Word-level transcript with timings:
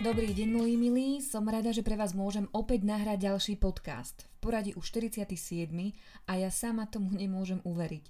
Dobrý 0.00 0.32
deň, 0.32 0.48
moji 0.48 0.74
milí. 0.80 1.08
Som 1.20 1.44
rada, 1.44 1.76
že 1.76 1.84
pre 1.84 1.92
vás 1.92 2.16
môžem 2.16 2.48
opäť 2.56 2.88
nahrať 2.88 3.30
ďalší 3.30 3.60
podcast. 3.60 4.24
V 4.40 4.48
poradí 4.48 4.72
už 4.72 4.96
47. 4.96 5.68
a 6.24 6.32
ja 6.40 6.48
sama 6.48 6.88
tomu 6.88 7.12
nemôžem 7.12 7.60
uveriť. 7.68 8.04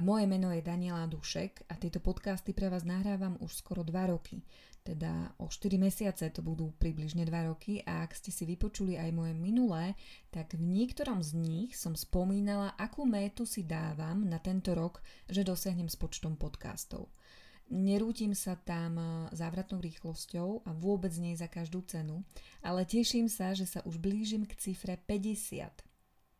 Moje 0.00 0.24
meno 0.24 0.48
je 0.48 0.64
Daniela 0.64 1.04
Dušek 1.04 1.68
a 1.68 1.76
tieto 1.76 2.00
podcasty 2.00 2.56
pre 2.56 2.72
vás 2.72 2.80
nahrávam 2.80 3.36
už 3.44 3.60
skoro 3.60 3.84
2 3.84 3.92
roky. 4.08 4.40
Teda 4.80 5.36
o 5.36 5.52
4 5.52 5.76
mesiace 5.76 6.32
to 6.32 6.40
budú 6.40 6.72
približne 6.80 7.28
2 7.28 7.52
roky 7.52 7.84
a 7.84 8.00
ak 8.00 8.16
ste 8.16 8.32
si 8.32 8.48
vypočuli 8.48 8.96
aj 8.96 9.12
moje 9.12 9.36
minulé, 9.36 9.92
tak 10.32 10.56
v 10.56 10.64
niektorom 10.64 11.20
z 11.20 11.36
nich 11.36 11.76
som 11.76 11.92
spomínala, 11.92 12.72
akú 12.80 13.04
métu 13.04 13.44
si 13.44 13.68
dávam 13.68 14.24
na 14.24 14.40
tento 14.40 14.72
rok, 14.72 15.04
že 15.28 15.44
dosiahnem 15.44 15.92
s 15.92 16.00
počtom 16.00 16.40
podcastov. 16.40 17.12
Nerútim 17.68 18.32
sa 18.32 18.56
tam 18.56 18.96
e, 18.96 19.04
závratnou 19.36 19.76
rýchlosťou 19.84 20.64
a 20.64 20.72
vôbec 20.72 21.12
nie 21.20 21.36
za 21.36 21.52
každú 21.52 21.84
cenu, 21.84 22.24
ale 22.64 22.88
teším 22.88 23.28
sa, 23.28 23.52
že 23.52 23.68
sa 23.68 23.84
už 23.84 24.00
blížim 24.00 24.48
k 24.48 24.56
cifre 24.56 24.96
50. 25.04 25.91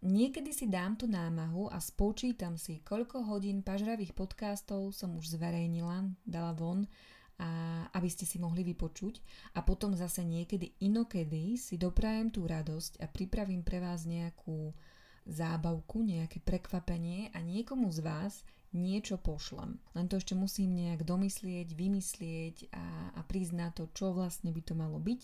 Niekedy 0.03 0.51
si 0.51 0.67
dám 0.67 0.99
tú 0.99 1.07
námahu 1.07 1.71
a 1.71 1.79
spočítam 1.79 2.59
si, 2.59 2.83
koľko 2.83 3.23
hodín 3.23 3.63
pažravých 3.63 4.19
podcastov 4.19 4.91
som 4.91 5.15
už 5.15 5.39
zverejnila, 5.39 6.11
dala 6.27 6.51
von, 6.59 6.91
a 7.39 7.87
aby 7.95 8.11
ste 8.11 8.27
si 8.27 8.43
mohli 8.43 8.67
vypočuť 8.67 9.23
a 9.55 9.63
potom 9.63 9.95
zase 9.95 10.27
niekedy 10.27 10.75
inokedy 10.83 11.55
si 11.55 11.79
doprajem 11.79 12.35
tú 12.35 12.51
radosť 12.51 12.99
a 12.99 13.07
pripravím 13.07 13.63
pre 13.63 13.79
vás 13.79 14.03
nejakú 14.03 14.75
zábavku, 15.27 16.03
nejaké 16.03 16.43
prekvapenie 16.43 17.31
a 17.31 17.39
niekomu 17.39 17.87
z 17.95 18.03
vás 18.03 18.43
niečo 18.75 19.23
pošlem. 19.23 19.79
Len 19.95 20.07
to 20.11 20.19
ešte 20.19 20.35
musím 20.35 20.75
nejak 20.75 21.07
domyslieť, 21.07 21.79
vymyslieť 21.79 22.57
a, 22.75 23.15
a 23.17 23.21
prísť 23.23 23.55
na 23.55 23.69
to, 23.71 23.87
čo 23.95 24.11
vlastne 24.11 24.51
by 24.51 24.63
to 24.67 24.75
malo 24.75 24.99
byť 24.99 25.21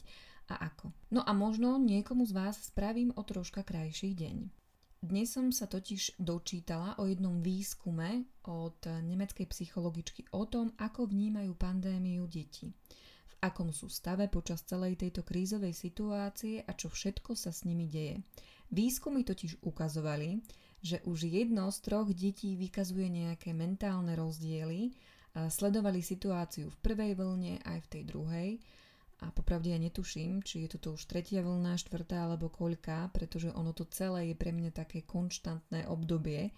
a 0.48 0.70
ako. 0.70 0.94
No 1.12 1.26
a 1.26 1.34
možno 1.34 1.82
niekomu 1.82 2.24
z 2.30 2.32
vás 2.32 2.56
spravím 2.62 3.10
o 3.16 3.22
troška 3.26 3.66
krajší 3.66 4.14
deň. 4.14 4.57
Dnes 4.98 5.30
som 5.30 5.54
sa 5.54 5.70
totiž 5.70 6.18
dočítala 6.18 6.98
o 6.98 7.06
jednom 7.06 7.38
výskume 7.38 8.26
od 8.50 8.82
nemeckej 8.82 9.46
psychologičky 9.46 10.26
o 10.34 10.44
tom, 10.50 10.74
ako 10.74 11.06
vnímajú 11.06 11.54
pandémiu 11.54 12.26
deti 12.26 12.74
v 13.28 13.34
akom 13.44 13.70
sú 13.70 13.86
stave 13.92 14.26
počas 14.26 14.64
celej 14.64 14.98
tejto 14.98 15.22
krízovej 15.22 15.76
situácie 15.76 16.64
a 16.64 16.72
čo 16.74 16.88
všetko 16.88 17.36
sa 17.36 17.52
s 17.52 17.62
nimi 17.68 17.86
deje. 17.86 18.24
Výskumy 18.72 19.22
totiž 19.24 19.62
ukazovali, 19.62 20.40
že 20.82 21.00
už 21.04 21.28
jedno 21.28 21.70
z 21.70 21.78
troch 21.84 22.10
detí 22.10 22.56
vykazuje 22.58 23.08
nejaké 23.08 23.54
mentálne 23.54 24.18
rozdiely, 24.18 24.92
sledovali 25.34 26.02
situáciu 26.02 26.72
v 26.72 26.80
prvej 26.82 27.12
vlne 27.14 27.62
aj 27.62 27.78
v 27.86 27.90
tej 27.90 28.02
druhej 28.08 28.50
a 29.18 29.34
popravde 29.34 29.74
ja 29.74 29.78
netuším, 29.82 30.46
či 30.46 30.64
je 30.64 30.78
toto 30.78 30.94
už 30.94 31.02
tretia 31.10 31.42
vlna, 31.42 31.74
štvrtá 31.74 32.30
alebo 32.30 32.46
koľká, 32.46 33.10
pretože 33.10 33.50
ono 33.50 33.74
to 33.74 33.82
celé 33.90 34.30
je 34.30 34.36
pre 34.38 34.54
mňa 34.54 34.70
také 34.70 35.02
konštantné 35.02 35.90
obdobie, 35.90 36.54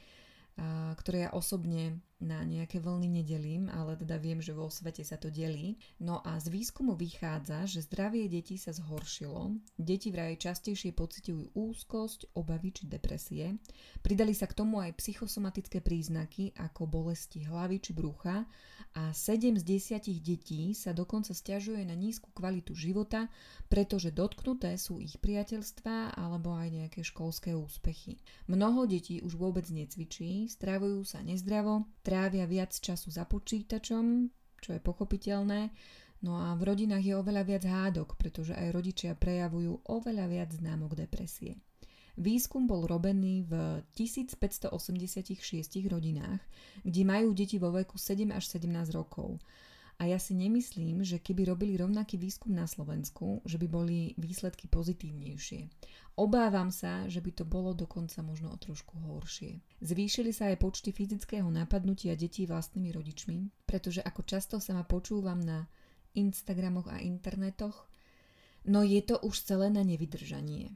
ktoré 0.96 1.24
ja 1.24 1.30
osobne 1.32 2.04
na 2.20 2.44
nejaké 2.44 2.78
vlny 2.78 3.20
nedelím, 3.20 3.72
ale 3.72 3.96
teda 3.96 4.20
viem, 4.20 4.38
že 4.44 4.52
vo 4.52 4.68
svete 4.68 5.00
sa 5.00 5.16
to 5.16 5.32
delí. 5.32 5.80
No 5.98 6.20
a 6.20 6.36
z 6.36 6.52
výskumu 6.52 6.94
vychádza, 6.94 7.64
že 7.64 7.84
zdravie 7.84 8.28
detí 8.28 8.60
sa 8.60 8.76
zhoršilo. 8.76 9.56
Deti 9.80 10.12
vraj 10.12 10.36
častejšie 10.36 10.92
pociťujú 10.92 11.56
úzkosť, 11.56 12.36
obavy 12.36 12.76
či 12.76 12.84
depresie. 12.86 13.56
Pridali 14.04 14.36
sa 14.36 14.44
k 14.44 14.56
tomu 14.56 14.84
aj 14.84 15.00
psychosomatické 15.00 15.80
príznaky 15.80 16.52
ako 16.60 16.86
bolesti 16.86 17.44
hlavy 17.48 17.80
či 17.80 17.96
brucha 17.96 18.44
a 18.90 19.14
7 19.14 19.54
z 19.54 19.64
10 19.64 20.02
detí 20.18 20.74
sa 20.74 20.90
dokonca 20.90 21.30
stiažuje 21.30 21.86
na 21.86 21.94
nízku 21.94 22.34
kvalitu 22.34 22.74
života, 22.74 23.30
pretože 23.70 24.10
dotknuté 24.10 24.74
sú 24.74 24.98
ich 24.98 25.14
priateľstvá 25.22 26.18
alebo 26.18 26.52
aj 26.58 26.68
nejaké 26.74 27.00
školské 27.06 27.54
úspechy. 27.54 28.18
Mnoho 28.50 28.90
detí 28.90 29.22
už 29.22 29.38
vôbec 29.38 29.62
necvičí, 29.70 30.50
stravujú 30.50 31.06
sa 31.06 31.22
nezdravo, 31.22 31.86
trávia 32.10 32.42
viac 32.50 32.74
času 32.74 33.14
za 33.14 33.22
počítačom, 33.22 34.26
čo 34.58 34.74
je 34.74 34.82
pochopiteľné, 34.82 35.70
no 36.26 36.34
a 36.34 36.58
v 36.58 36.66
rodinách 36.66 37.06
je 37.06 37.14
oveľa 37.14 37.42
viac 37.46 37.62
hádok, 37.62 38.18
pretože 38.18 38.50
aj 38.50 38.74
rodičia 38.74 39.14
prejavujú 39.14 39.86
oveľa 39.86 40.26
viac 40.26 40.50
známok 40.50 40.98
depresie. 40.98 41.62
Výskum 42.18 42.66
bol 42.66 42.90
robený 42.90 43.46
v 43.46 43.86
1586 43.94 44.74
rodinách, 45.86 46.42
kde 46.82 47.02
majú 47.06 47.30
deti 47.30 47.62
vo 47.62 47.70
veku 47.70 47.94
7 47.94 48.34
až 48.34 48.58
17 48.58 48.90
rokov 48.90 49.38
a 50.00 50.08
ja 50.08 50.16
si 50.16 50.32
nemyslím, 50.32 51.04
že 51.04 51.20
keby 51.20 51.52
robili 51.52 51.76
rovnaký 51.76 52.16
výskum 52.16 52.56
na 52.56 52.64
Slovensku, 52.64 53.44
že 53.44 53.60
by 53.60 53.68
boli 53.68 54.16
výsledky 54.16 54.64
pozitívnejšie. 54.64 55.68
Obávam 56.16 56.72
sa, 56.72 57.04
že 57.04 57.20
by 57.20 57.30
to 57.36 57.44
bolo 57.44 57.76
dokonca 57.76 58.24
možno 58.24 58.48
o 58.48 58.56
trošku 58.56 58.96
horšie. 58.96 59.60
Zvýšili 59.84 60.32
sa 60.32 60.48
aj 60.48 60.56
počty 60.56 60.96
fyzického 60.96 61.52
napadnutia 61.52 62.16
detí 62.16 62.48
vlastnými 62.48 62.88
rodičmi, 62.96 63.68
pretože 63.68 64.00
ako 64.00 64.24
často 64.24 64.56
sa 64.56 64.72
ma 64.72 64.88
počúvam 64.88 65.36
na 65.36 65.68
Instagramoch 66.16 66.88
a 66.88 67.04
internetoch, 67.04 67.84
no 68.72 68.80
je 68.80 69.04
to 69.04 69.20
už 69.20 69.36
celé 69.44 69.68
na 69.68 69.84
nevydržanie. 69.84 70.72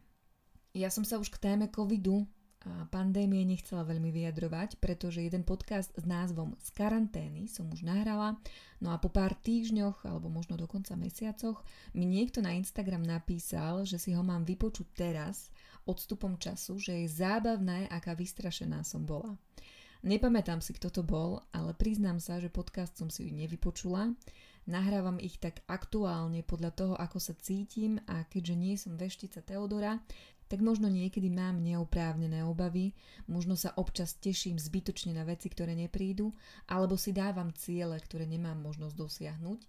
Ja 0.76 0.92
som 0.92 1.08
sa 1.08 1.16
už 1.16 1.32
k 1.32 1.40
téme 1.40 1.72
covidu 1.72 2.28
pandémie 2.88 3.44
nechcela 3.44 3.84
veľmi 3.84 4.08
vyjadrovať, 4.08 4.80
pretože 4.80 5.20
jeden 5.20 5.44
podcast 5.44 5.92
s 5.92 6.04
názvom 6.08 6.56
Z 6.60 6.72
karantény 6.72 7.48
som 7.48 7.68
už 7.68 7.84
nahrala, 7.84 8.40
no 8.80 8.92
a 8.92 8.96
po 8.96 9.12
pár 9.12 9.36
týždňoch 9.36 10.08
alebo 10.08 10.32
možno 10.32 10.56
dokonca 10.56 10.96
mesiacoch 10.96 11.60
mi 11.92 12.08
niekto 12.08 12.40
na 12.40 12.56
Instagram 12.56 13.04
napísal, 13.04 13.84
že 13.84 14.00
si 14.00 14.16
ho 14.16 14.24
mám 14.24 14.48
vypočuť 14.48 14.86
teraz 14.96 15.52
odstupom 15.84 16.40
času, 16.40 16.80
že 16.80 17.04
je 17.04 17.08
zábavné, 17.08 17.88
aká 17.92 18.16
vystrašená 18.16 18.80
som 18.82 19.04
bola. 19.04 19.36
Nepamätám 20.04 20.60
si, 20.60 20.76
kto 20.76 20.92
to 20.92 21.00
bol, 21.00 21.40
ale 21.48 21.72
priznám 21.72 22.20
sa, 22.20 22.36
že 22.36 22.52
podcast 22.52 22.92
som 22.92 23.08
si 23.08 23.32
nevypočula. 23.32 24.12
Nahrávam 24.68 25.16
ich 25.16 25.40
tak 25.40 25.64
aktuálne 25.64 26.44
podľa 26.44 26.72
toho, 26.76 26.94
ako 26.96 27.16
sa 27.20 27.32
cítim 27.36 27.96
a 28.04 28.24
keďže 28.28 28.54
nie 28.56 28.76
som 28.76 29.00
veštica 29.00 29.40
Teodora, 29.40 30.00
tak 30.54 30.62
možno 30.62 30.86
niekedy 30.86 31.34
mám 31.34 31.58
neoprávnené 31.58 32.46
obavy, 32.46 32.94
možno 33.26 33.58
sa 33.58 33.74
občas 33.74 34.14
teším 34.22 34.54
zbytočne 34.54 35.10
na 35.10 35.26
veci, 35.26 35.50
ktoré 35.50 35.74
neprídu, 35.74 36.30
alebo 36.70 36.94
si 36.94 37.10
dávam 37.10 37.50
ciele, 37.58 37.98
ktoré 37.98 38.22
nemám 38.22 38.62
možnosť 38.62 38.94
dosiahnuť, 38.94 39.60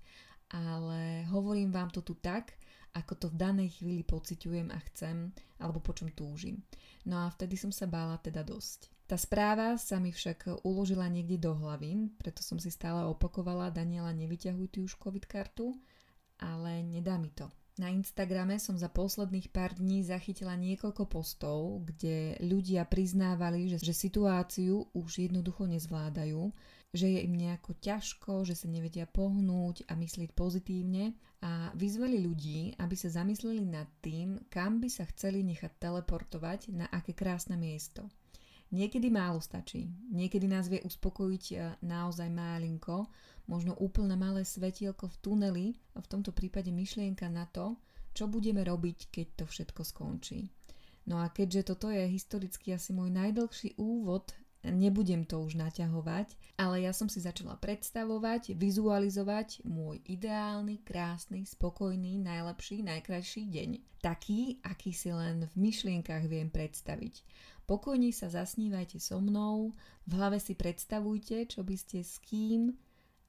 ale 0.53 1.25
hovorím 1.33 1.73
vám 1.73 1.89
to 1.89 2.05
tu 2.05 2.13
tak, 2.21 2.53
ako 2.93 3.17
to 3.17 3.25
v 3.33 3.39
danej 3.41 3.81
chvíli 3.81 4.05
pociťujem 4.05 4.69
a 4.69 4.77
chcem, 4.93 5.33
alebo 5.57 5.81
po 5.81 5.97
čom 5.97 6.13
túžim. 6.13 6.61
No 7.09 7.25
a 7.25 7.33
vtedy 7.33 7.57
som 7.57 7.73
sa 7.73 7.89
bála 7.89 8.21
teda 8.21 8.45
dosť. 8.45 9.09
Tá 9.09 9.17
správa 9.17 9.81
sa 9.81 9.97
mi 9.97 10.13
však 10.13 10.61
uložila 10.61 11.09
niekde 11.09 11.41
do 11.41 11.57
hlavy, 11.57 12.13
preto 12.21 12.45
som 12.45 12.61
si 12.61 12.69
stále 12.69 13.09
opakovala 13.09 13.73
Daniela 13.73 14.13
nevyťahuj 14.13 14.69
ty 14.69 14.85
už 14.85 15.01
COVID 15.01 15.25
kartu, 15.25 15.73
ale 16.37 16.85
nedá 16.85 17.17
mi 17.17 17.33
to. 17.33 17.49
Na 17.75 17.91
Instagrame 17.91 18.55
som 18.55 18.79
za 18.79 18.87
posledných 18.87 19.51
pár 19.51 19.75
dní 19.75 19.99
zachytila 19.99 20.55
niekoľko 20.55 21.11
postov, 21.11 21.83
kde 21.83 22.39
ľudia 22.39 22.87
priznávali, 22.87 23.67
že, 23.67 23.83
že 23.83 23.91
situáciu 23.91 24.87
už 24.95 25.27
jednoducho 25.27 25.67
nezvládajú, 25.67 26.55
že 26.95 27.11
je 27.11 27.19
im 27.27 27.35
nejako 27.35 27.75
ťažko, 27.75 28.47
že 28.47 28.55
sa 28.55 28.71
nevedia 28.71 29.03
pohnúť 29.03 29.91
a 29.91 29.99
myslieť 29.99 30.31
pozitívne 30.31 31.19
a 31.43 31.75
vyzvali 31.75 32.23
ľudí, 32.23 32.79
aby 32.79 32.95
sa 32.95 33.11
zamysleli 33.11 33.67
nad 33.67 33.91
tým, 33.99 34.47
kam 34.47 34.79
by 34.79 34.87
sa 34.87 35.03
chceli 35.11 35.43
nechať 35.43 35.75
teleportovať 35.75 36.71
na 36.71 36.87
aké 36.87 37.11
krásne 37.11 37.59
miesto. 37.59 38.07
Niekedy 38.73 39.13
málo 39.13 39.37
stačí. 39.37 39.93
Niekedy 40.09 40.49
nás 40.49 40.65
vie 40.65 40.81
uspokojiť 40.81 41.45
e, 41.51 41.55
naozaj 41.85 42.27
málinko, 42.33 43.05
možno 43.45 43.77
úplne 43.77 44.17
malé 44.17 44.41
svetielko 44.41 45.05
v 45.09 45.19
tuneli, 45.21 45.67
v 45.93 46.07
tomto 46.09 46.33
prípade 46.33 46.73
myšlienka 46.73 47.29
na 47.29 47.45
to, 47.45 47.77
čo 48.17 48.25
budeme 48.25 48.65
robiť, 48.65 49.13
keď 49.13 49.27
to 49.37 49.45
všetko 49.45 49.81
skončí. 49.85 50.49
No 51.05 51.21
a 51.21 51.29
keďže 51.29 51.75
toto 51.75 51.93
je 51.93 52.09
historicky 52.09 52.73
asi 52.73 52.89
môj 52.89 53.13
najdlhší 53.13 53.77
úvod 53.77 54.33
nebudem 54.71 55.25
to 55.25 55.41
už 55.41 55.59
naťahovať, 55.59 56.33
ale 56.57 56.81
ja 56.85 56.93
som 56.95 57.05
si 57.05 57.21
začala 57.21 57.59
predstavovať, 57.59 58.57
vizualizovať 58.57 59.61
môj 59.67 60.01
ideálny, 60.09 60.81
krásny, 60.81 61.45
spokojný, 61.45 62.17
najlepší, 62.17 62.81
najkrajší 62.81 63.43
deň. 63.51 63.69
Taký, 64.01 64.61
aký 64.65 64.93
si 64.93 65.09
len 65.13 65.45
v 65.49 65.55
myšlienkach 65.57 66.25
viem 66.25 66.49
predstaviť. 66.49 67.21
Pokojne 67.65 68.13
sa 68.13 68.29
zasnívajte 68.29 69.01
so 69.01 69.17
mnou, 69.17 69.73
v 70.05 70.11
hlave 70.13 70.37
si 70.37 70.53
predstavujte, 70.53 71.49
čo 71.49 71.65
by 71.65 71.73
ste 71.73 72.05
s 72.05 72.21
kým, 72.21 72.69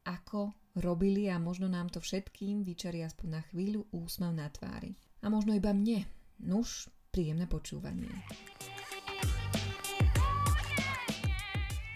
ako 0.05 0.53
robili 0.77 1.33
a 1.33 1.41
možno 1.41 1.73
nám 1.73 1.89
to 1.89 2.05
všetkým 2.05 2.61
vyčarí 2.61 3.01
aspoň 3.01 3.41
na 3.41 3.43
chvíľu 3.49 3.89
úsmev 3.97 4.37
na 4.37 4.53
tvári. 4.53 4.93
A 5.25 5.33
možno 5.33 5.57
iba 5.57 5.73
mne. 5.73 6.05
Nuž, 6.45 6.93
príjemné 7.09 7.49
počúvanie. 7.49 8.13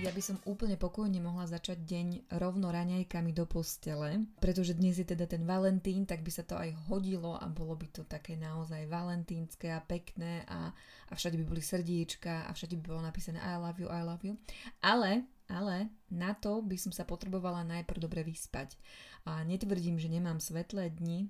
Ja 0.01 0.17
by 0.17 0.23
som 0.25 0.41
úplne 0.49 0.81
pokojne 0.81 1.21
mohla 1.21 1.45
začať 1.45 1.85
deň 1.85 2.33
rovno 2.41 2.73
raňajkami 2.73 3.37
do 3.37 3.45
postele, 3.45 4.25
pretože 4.41 4.73
dnes 4.73 4.97
je 4.97 5.05
teda 5.05 5.29
ten 5.29 5.45
Valentín, 5.45 6.09
tak 6.09 6.25
by 6.25 6.33
sa 6.33 6.41
to 6.41 6.57
aj 6.57 6.73
hodilo 6.89 7.37
a 7.37 7.45
bolo 7.53 7.77
by 7.77 7.85
to 7.93 8.09
také 8.09 8.33
naozaj 8.33 8.89
valentínske 8.89 9.69
a 9.69 9.85
pekné 9.85 10.49
a, 10.49 10.73
a 11.05 11.13
všade 11.13 11.37
by 11.37 11.45
boli 11.45 11.61
srdiečka 11.61 12.49
a 12.49 12.51
všade 12.57 12.81
by 12.81 12.97
bolo 12.97 13.05
napísané 13.05 13.45
I 13.45 13.61
love 13.61 13.77
you, 13.77 13.93
I 13.93 14.01
love 14.01 14.25
you. 14.25 14.41
Ale, 14.81 15.29
ale 15.53 15.93
na 16.09 16.33
to 16.33 16.65
by 16.65 16.81
som 16.81 16.97
sa 16.97 17.05
potrebovala 17.05 17.61
najprv 17.69 18.01
dobre 18.01 18.25
vyspať. 18.25 18.81
A 19.29 19.45
netvrdím, 19.45 20.01
že 20.01 20.09
nemám 20.09 20.41
svetlé 20.41 20.89
dni, 20.97 21.29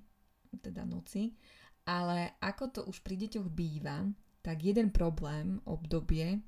teda 0.63 0.87
noci, 0.87 1.35
ale 1.83 2.39
ako 2.39 2.63
to 2.71 2.81
už 2.87 3.03
pri 3.03 3.19
deťoch 3.19 3.51
býva, 3.51 4.07
tak 4.39 4.63
jeden 4.63 4.95
problém, 4.95 5.59
obdobie, 5.67 6.39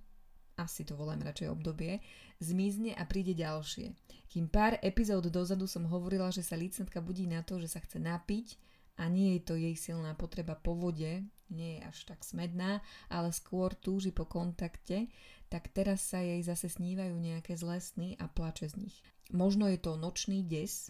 asi 0.57 0.85
to 0.85 0.93
volám 0.93 1.25
radšej 1.25 1.49
obdobie, 1.49 1.99
zmizne 2.37 2.93
a 2.93 3.03
príde 3.07 3.33
ďalšie. 3.33 3.93
Kým 4.29 4.49
pár 4.49 4.77
epizód 4.81 5.29
dozadu 5.29 5.65
som 5.69 5.85
hovorila, 5.89 6.33
že 6.33 6.45
sa 6.45 6.57
licnatka 6.57 7.01
budí 7.01 7.29
na 7.29 7.45
to, 7.45 7.61
že 7.61 7.69
sa 7.69 7.79
chce 7.81 8.01
napiť 8.01 8.57
a 9.01 9.09
nie 9.09 9.37
je 9.37 9.41
to 9.41 9.53
jej 9.57 9.75
silná 9.77 10.13
potreba 10.13 10.53
po 10.53 10.77
vode, 10.77 11.25
nie 11.53 11.69
je 11.77 11.79
až 11.85 11.97
tak 12.09 12.25
smedná, 12.25 12.81
ale 13.09 13.29
skôr 13.29 13.73
túži 13.77 14.09
po 14.09 14.25
kontakte, 14.25 15.09
tak 15.49 15.69
teraz 15.69 16.01
sa 16.01 16.21
jej 16.21 16.41
zase 16.41 16.69
snívajú 16.69 17.13
nejaké 17.17 17.53
zlé 17.53 17.77
sny 17.77 18.17
a 18.17 18.25
plače 18.25 18.73
z 18.73 18.89
nich. 18.89 18.97
Možno 19.29 19.69
je 19.69 19.77
to 19.77 19.97
nočný 19.97 20.41
des, 20.45 20.89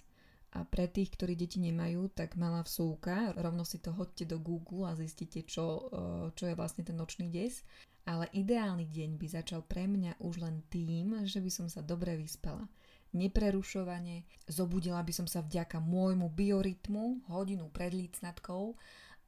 a 0.53 0.69
pre 0.69 0.85
tých, 0.85 1.09
ktorí 1.17 1.33
deti 1.33 1.57
nemajú, 1.57 2.13
tak 2.13 2.37
malá 2.37 2.61
vsúka, 2.61 3.33
rovno 3.33 3.65
si 3.65 3.81
to 3.81 3.89
hodte 3.89 4.21
do 4.29 4.37
Google 4.37 4.85
a 4.85 4.93
zistíte, 4.93 5.41
čo, 5.49 5.89
čo 6.37 6.43
je 6.45 6.53
vlastne 6.53 6.85
ten 6.85 6.93
nočný 6.93 7.25
des 7.33 7.65
ale 8.03 8.27
ideálny 8.35 8.87
deň 8.91 9.15
by 9.15 9.27
začal 9.31 9.63
pre 9.63 9.87
mňa 9.87 10.19
už 10.19 10.43
len 10.43 10.59
tým, 10.67 11.23
že 11.23 11.39
by 11.39 11.51
som 11.51 11.67
sa 11.71 11.79
dobre 11.79 12.19
vyspala. 12.19 12.67
Neprerušovane, 13.13 14.25
zobudila 14.49 14.99
by 15.05 15.13
som 15.13 15.27
sa 15.29 15.45
vďaka 15.45 15.77
môjmu 15.79 16.33
biorytmu 16.33 17.29
hodinu 17.29 17.69
pred 17.69 17.93
lícnatkou, 17.93 18.73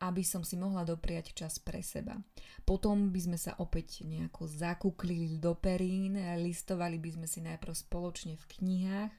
aby 0.04 0.24
som 0.28 0.44
si 0.44 0.60
mohla 0.60 0.84
dopriať 0.84 1.32
čas 1.32 1.56
pre 1.62 1.80
seba. 1.80 2.20
Potom 2.68 3.16
by 3.16 3.20
sme 3.22 3.38
sa 3.40 3.56
opäť 3.64 4.04
nejako 4.04 4.50
zakúklili 4.50 5.40
do 5.40 5.56
perín, 5.56 6.20
listovali 6.44 7.00
by 7.00 7.16
sme 7.16 7.28
si 7.30 7.40
najprv 7.40 7.72
spoločne 7.72 8.36
v 8.36 8.46
knihách, 8.60 9.14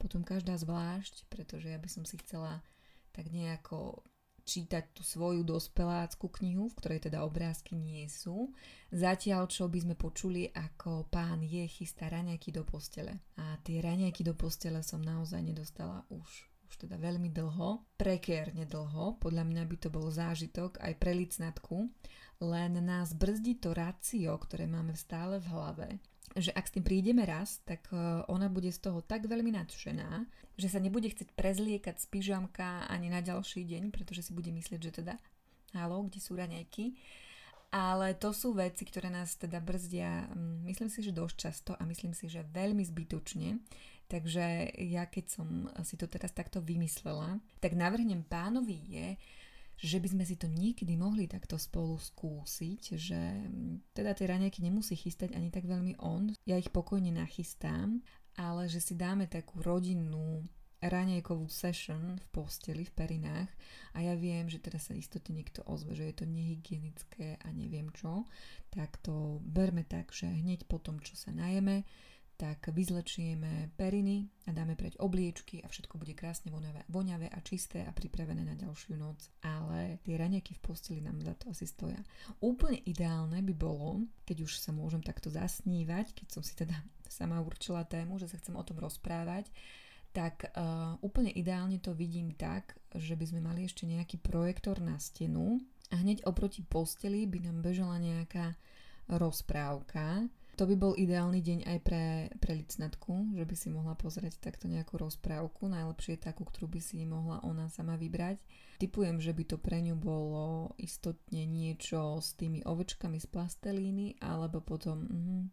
potom 0.00 0.26
každá 0.26 0.58
zvlášť, 0.58 1.28
pretože 1.30 1.70
ja 1.70 1.78
by 1.78 1.86
som 1.86 2.02
si 2.02 2.18
chcela 2.18 2.66
tak 3.14 3.30
nejako 3.30 4.02
čítať 4.48 4.96
tú 4.96 5.04
svoju 5.04 5.44
dospelácku 5.44 6.32
knihu, 6.40 6.72
v 6.72 6.78
ktorej 6.80 7.12
teda 7.12 7.20
obrázky 7.28 7.76
nie 7.76 8.08
sú. 8.08 8.56
Zatiaľ, 8.88 9.44
čo 9.52 9.68
by 9.68 9.84
sme 9.84 9.94
počuli, 10.00 10.48
ako 10.48 11.12
pán 11.12 11.44
je 11.44 11.68
chystá 11.68 12.08
raňajky 12.08 12.48
do 12.56 12.64
postele. 12.64 13.20
A 13.36 13.60
tie 13.60 13.84
raňajky 13.84 14.24
do 14.24 14.32
postele 14.32 14.80
som 14.80 15.04
naozaj 15.04 15.44
nedostala 15.44 16.08
už 16.08 16.48
už 16.68 16.84
teda 16.84 17.00
veľmi 17.00 17.32
dlho, 17.32 17.96
prekérne 17.96 18.68
dlho, 18.68 19.16
podľa 19.16 19.40
mňa 19.48 19.64
by 19.64 19.76
to 19.80 19.88
bol 19.88 20.12
zážitok 20.12 20.76
aj 20.84 21.00
pre 21.00 21.16
licnatku, 21.16 21.88
len 22.44 22.76
nás 22.84 23.16
brzdí 23.16 23.56
to 23.56 23.72
racio, 23.72 24.36
ktoré 24.36 24.68
máme 24.68 24.92
stále 24.92 25.40
v 25.40 25.48
hlave 25.48 25.88
že 26.36 26.52
ak 26.52 26.68
s 26.68 26.74
tým 26.76 26.84
prídeme 26.84 27.24
raz, 27.24 27.64
tak 27.64 27.88
e, 27.88 27.96
ona 28.28 28.52
bude 28.52 28.68
z 28.68 28.80
toho 28.82 29.00
tak 29.00 29.24
veľmi 29.24 29.54
nadšená, 29.54 30.28
že 30.58 30.68
sa 30.68 30.82
nebude 30.82 31.08
chcieť 31.08 31.32
prezliekať 31.32 31.96
z 32.02 32.06
pyžamka 32.10 32.84
ani 32.90 33.08
na 33.08 33.24
ďalší 33.24 33.64
deň, 33.64 33.94
pretože 33.94 34.28
si 34.28 34.32
bude 34.36 34.50
myslieť, 34.52 34.80
že 34.82 34.92
teda 35.02 35.14
halo, 35.78 36.04
kde 36.04 36.20
sú 36.20 36.36
raňajky. 36.36 36.98
Ale 37.68 38.16
to 38.16 38.32
sú 38.32 38.56
veci, 38.56 38.88
ktoré 38.88 39.12
nás 39.12 39.36
teda 39.36 39.60
brzdia, 39.60 40.24
mm, 40.32 40.64
myslím 40.72 40.88
si, 40.88 41.04
že 41.04 41.12
dosť 41.12 41.36
často 41.36 41.72
a 41.76 41.84
myslím 41.84 42.16
si, 42.16 42.24
že 42.24 42.40
veľmi 42.48 42.80
zbytočne. 42.80 43.60
Takže 44.08 44.72
ja 44.88 45.04
keď 45.04 45.24
som 45.28 45.68
si 45.84 46.00
to 46.00 46.08
teraz 46.08 46.32
takto 46.32 46.64
vymyslela, 46.64 47.44
tak 47.60 47.76
navrhnem 47.76 48.24
pánovi 48.24 48.80
je, 48.88 49.08
že 49.78 50.02
by 50.02 50.08
sme 50.10 50.24
si 50.26 50.34
to 50.34 50.50
niekedy 50.50 50.98
mohli 50.98 51.30
takto 51.30 51.54
spolu 51.54 51.96
skúsiť, 52.02 52.82
že 52.98 53.20
mm, 53.46 53.94
teda 53.94 54.12
tie 54.18 54.26
raňajky 54.26 54.58
nemusí 54.58 54.98
chystať 54.98 55.38
ani 55.38 55.54
tak 55.54 55.70
veľmi 55.70 56.02
on, 56.02 56.34
ja 56.42 56.58
ich 56.58 56.74
pokojne 56.74 57.14
nachystám, 57.14 58.02
ale 58.34 58.66
že 58.66 58.82
si 58.82 58.98
dáme 58.98 59.30
takú 59.30 59.62
rodinnú 59.62 60.42
raňajkovú 60.78 61.50
session 61.50 62.18
v 62.22 62.26
posteli, 62.30 62.86
v 62.86 62.94
perinách. 62.94 63.50
A 63.98 64.06
ja 64.06 64.14
viem, 64.14 64.46
že 64.46 64.62
teraz 64.62 64.86
sa 64.86 64.94
istotne 64.94 65.42
niekto 65.42 65.66
ozve, 65.66 65.98
že 65.98 66.06
je 66.06 66.14
to 66.22 66.26
nehygienické 66.26 67.34
a 67.42 67.48
neviem 67.50 67.90
čo, 67.90 68.30
tak 68.70 68.94
to 69.02 69.42
berme 69.42 69.82
tak, 69.82 70.14
že 70.14 70.30
hneď 70.30 70.70
po 70.70 70.78
tom, 70.78 71.02
čo 71.02 71.18
sa 71.18 71.34
najeme, 71.34 71.82
tak 72.38 72.70
vyzlečieme 72.70 73.74
periny 73.74 74.30
a 74.46 74.54
dáme 74.54 74.78
preť 74.78 75.02
obliečky 75.02 75.58
a 75.58 75.66
všetko 75.66 75.98
bude 75.98 76.14
krásne 76.14 76.54
voňavé, 76.54 76.86
voňavé 76.86 77.26
a 77.34 77.42
čisté 77.42 77.82
a 77.82 77.90
pripravené 77.90 78.46
na 78.46 78.54
ďalšiu 78.54 78.94
noc. 78.94 79.26
Ale 79.42 79.98
tie 80.06 80.14
raňaky 80.14 80.54
v 80.54 80.62
posteli 80.62 81.02
nám 81.02 81.18
za 81.18 81.34
to 81.34 81.50
asi 81.50 81.66
stoja. 81.66 81.98
Úplne 82.38 82.78
ideálne 82.86 83.42
by 83.42 83.54
bolo, 83.58 84.06
keď 84.22 84.46
už 84.46 84.62
sa 84.62 84.70
môžem 84.70 85.02
takto 85.02 85.34
zasnívať, 85.34 86.14
keď 86.14 86.26
som 86.30 86.46
si 86.46 86.54
teda 86.54 86.78
sama 87.10 87.42
určila 87.42 87.82
tému, 87.82 88.22
že 88.22 88.30
sa 88.30 88.38
chcem 88.38 88.54
o 88.54 88.62
tom 88.62 88.78
rozprávať, 88.78 89.50
tak 90.14 90.54
uh, 90.54 90.94
úplne 91.02 91.34
ideálne 91.34 91.82
to 91.82 91.90
vidím 91.90 92.38
tak, 92.38 92.78
že 92.94 93.18
by 93.18 93.34
sme 93.34 93.40
mali 93.42 93.66
ešte 93.66 93.82
nejaký 93.82 94.22
projektor 94.22 94.78
na 94.78 94.96
stenu 95.02 95.58
a 95.90 95.98
hneď 95.98 96.22
oproti 96.22 96.62
posteli 96.62 97.26
by 97.26 97.50
nám 97.50 97.66
bežala 97.66 97.98
nejaká 97.98 98.54
rozprávka, 99.10 100.28
to 100.58 100.66
by 100.66 100.74
bol 100.74 100.98
ideálny 100.98 101.38
deň 101.38 101.70
aj 101.70 101.78
pre, 101.86 102.04
pre 102.42 102.58
licnatku, 102.58 103.38
že 103.38 103.46
by 103.46 103.54
si 103.54 103.70
mohla 103.70 103.94
pozrieť 103.94 104.42
takto 104.42 104.66
nejakú 104.66 104.98
rozprávku, 104.98 105.70
najlepšie 105.70 106.18
takú, 106.18 106.42
ktorú 106.42 106.66
by 106.66 106.80
si 106.82 107.06
mohla 107.06 107.38
ona 107.46 107.70
sama 107.70 107.94
vybrať. 107.94 108.42
Typujem, 108.82 109.22
že 109.22 109.30
by 109.30 109.54
to 109.54 109.56
pre 109.62 109.78
ňu 109.78 109.94
bolo 109.94 110.74
istotne 110.82 111.46
niečo 111.46 112.18
s 112.18 112.34
tými 112.34 112.66
ovečkami 112.66 113.22
z 113.22 113.26
plastelíny, 113.30 114.18
alebo 114.18 114.58
potom 114.58 114.98
uh, 115.06 115.46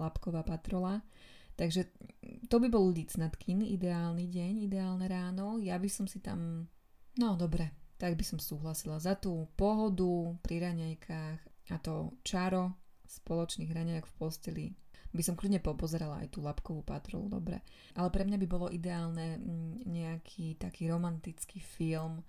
labková 0.00 0.40
patrola. 0.48 1.04
Takže 1.52 1.92
to 2.48 2.56
by 2.56 2.72
bol 2.72 2.88
licnatkin, 2.88 3.60
ideálny 3.60 4.32
deň, 4.32 4.64
ideálne 4.64 5.04
ráno. 5.12 5.60
Ja 5.60 5.76
by 5.76 5.92
som 5.92 6.08
si 6.08 6.24
tam, 6.24 6.72
no 7.20 7.36
dobre, 7.36 7.68
tak 8.00 8.16
by 8.16 8.24
som 8.24 8.40
súhlasila 8.40 8.96
za 8.96 9.12
tú 9.12 9.52
pohodu 9.60 10.40
pri 10.40 10.64
raňajkách 10.64 11.40
a 11.68 11.76
to 11.78 12.16
čaro, 12.24 12.81
spoločných 13.20 13.68
hraniach 13.68 14.08
v 14.08 14.16
posteli 14.16 14.66
by 15.12 15.22
som 15.22 15.36
kľudne 15.36 15.60
popozerala 15.60 16.24
aj 16.24 16.32
tú 16.32 16.40
labkovú 16.40 16.80
patrolu, 16.80 17.28
dobre. 17.28 17.60
Ale 17.92 18.08
pre 18.08 18.24
mňa 18.24 18.40
by 18.40 18.46
bolo 18.48 18.72
ideálne 18.72 19.36
mm, 19.36 19.84
nejaký 19.84 20.56
taký 20.56 20.88
romantický 20.88 21.60
film, 21.60 22.24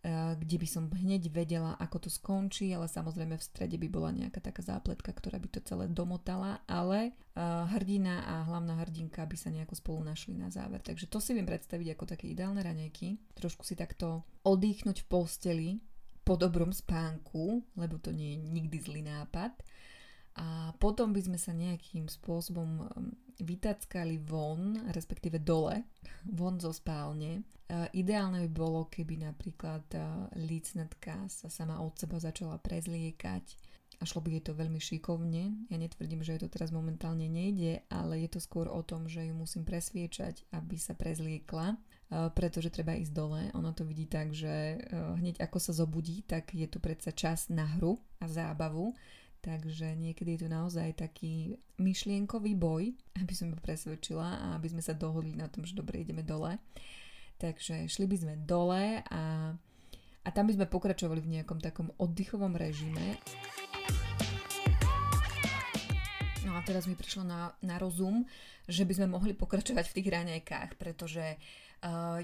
eh, 0.00 0.32
kde 0.40 0.56
by 0.56 0.66
som 0.68 0.88
hneď 0.88 1.28
vedela, 1.28 1.76
ako 1.76 2.08
to 2.08 2.10
skončí, 2.10 2.72
ale 2.72 2.88
samozrejme 2.88 3.36
v 3.36 3.44
strede 3.44 3.76
by 3.76 3.88
bola 3.92 4.10
nejaká 4.16 4.40
taká 4.40 4.64
zápletka, 4.64 5.12
ktorá 5.12 5.36
by 5.36 5.48
to 5.52 5.60
celé 5.68 5.84
domotala, 5.92 6.64
ale 6.64 7.12
eh, 7.12 7.40
hrdina 7.76 8.24
a 8.24 8.34
hlavná 8.48 8.80
hrdinka 8.80 9.20
by 9.28 9.36
sa 9.36 9.52
nejako 9.52 9.76
spolu 9.76 10.08
našli 10.08 10.32
na 10.32 10.48
záver. 10.48 10.80
Takže 10.80 11.12
to 11.12 11.20
si 11.20 11.36
viem 11.36 11.44
predstaviť 11.44 11.92
ako 11.92 12.04
také 12.08 12.32
ideálne 12.32 12.64
raňajky. 12.64 13.36
Trošku 13.36 13.68
si 13.68 13.76
takto 13.76 14.24
oddychnúť 14.48 15.04
v 15.04 15.08
posteli 15.12 15.70
po 16.24 16.40
dobrom 16.40 16.72
spánku, 16.72 17.60
lebo 17.76 18.00
to 18.00 18.08
nie 18.08 18.32
je 18.32 18.38
nikdy 18.48 18.80
zlý 18.80 19.04
nápad 19.04 19.52
a 20.34 20.74
potom 20.82 21.14
by 21.14 21.22
sme 21.22 21.38
sa 21.38 21.54
nejakým 21.54 22.10
spôsobom 22.10 22.70
um, 22.82 23.14
vytackali 23.38 24.18
von, 24.22 24.90
respektíve 24.94 25.42
dole, 25.42 25.86
von 26.26 26.58
zo 26.62 26.70
spálne. 26.70 27.42
Ideálne 27.96 28.44
by 28.46 28.50
bolo, 28.52 28.86
keby 28.92 29.24
napríklad 29.24 29.88
lícnatka 30.36 31.26
sa 31.32 31.48
sama 31.48 31.80
od 31.80 31.96
seba 31.96 32.20
začala 32.20 32.60
prezliekať 32.60 33.56
a 33.98 34.04
šlo 34.04 34.20
by 34.20 34.36
jej 34.36 34.44
to 34.44 34.52
veľmi 34.52 34.76
šikovne. 34.78 35.72
Ja 35.72 35.76
netvrdím, 35.80 36.20
že 36.20 36.36
je 36.36 36.46
to 36.46 36.52
teraz 36.52 36.70
momentálne 36.70 37.24
nejde, 37.26 37.82
ale 37.88 38.20
je 38.20 38.36
to 38.36 38.38
skôr 38.38 38.68
o 38.68 38.84
tom, 38.84 39.08
že 39.08 39.26
ju 39.26 39.34
musím 39.34 39.64
presviečať, 39.64 40.44
aby 40.52 40.76
sa 40.76 40.92
prezliekla, 40.92 41.80
pretože 42.36 42.70
treba 42.70 42.94
ísť 42.94 43.16
dole. 43.16 43.48
Ona 43.56 43.72
to 43.72 43.88
vidí 43.88 44.06
tak, 44.06 44.36
že 44.36 44.78
hneď 44.92 45.40
ako 45.40 45.58
sa 45.58 45.72
zobudí, 45.72 46.20
tak 46.22 46.52
je 46.52 46.68
tu 46.68 46.78
predsa 46.78 47.16
čas 47.16 47.48
na 47.48 47.64
hru 47.80 47.96
a 48.20 48.28
zábavu 48.28 48.92
Takže 49.44 49.92
niekedy 49.92 50.40
je 50.40 50.40
tu 50.40 50.48
naozaj 50.48 50.96
taký 50.96 51.60
myšlienkový 51.76 52.56
boj, 52.56 52.96
aby 53.20 53.32
som 53.36 53.52
ho 53.52 53.60
presvedčila 53.60 54.40
a 54.40 54.46
aby 54.56 54.72
sme 54.72 54.80
sa 54.80 54.96
dohodli 54.96 55.36
na 55.36 55.52
tom, 55.52 55.68
že 55.68 55.76
dobre, 55.76 56.00
ideme 56.00 56.24
dole. 56.24 56.56
Takže 57.36 57.84
šli 57.84 58.08
by 58.08 58.16
sme 58.16 58.34
dole 58.48 59.04
a, 59.04 59.52
a 60.24 60.28
tam 60.32 60.48
by 60.48 60.56
sme 60.56 60.64
pokračovali 60.64 61.20
v 61.20 61.32
nejakom 61.36 61.60
takom 61.60 61.92
oddychovom 62.00 62.56
režime. 62.56 63.20
No 66.48 66.56
a 66.56 66.64
teraz 66.64 66.88
mi 66.88 66.96
prišlo 66.96 67.28
na, 67.28 67.52
na 67.60 67.76
rozum, 67.76 68.24
že 68.64 68.88
by 68.88 68.96
sme 68.96 69.12
mohli 69.12 69.36
pokračovať 69.36 69.92
v 69.92 69.96
tých 70.00 70.08
raňajkách, 70.08 70.80
pretože 70.80 71.36
Uh, 71.36 71.63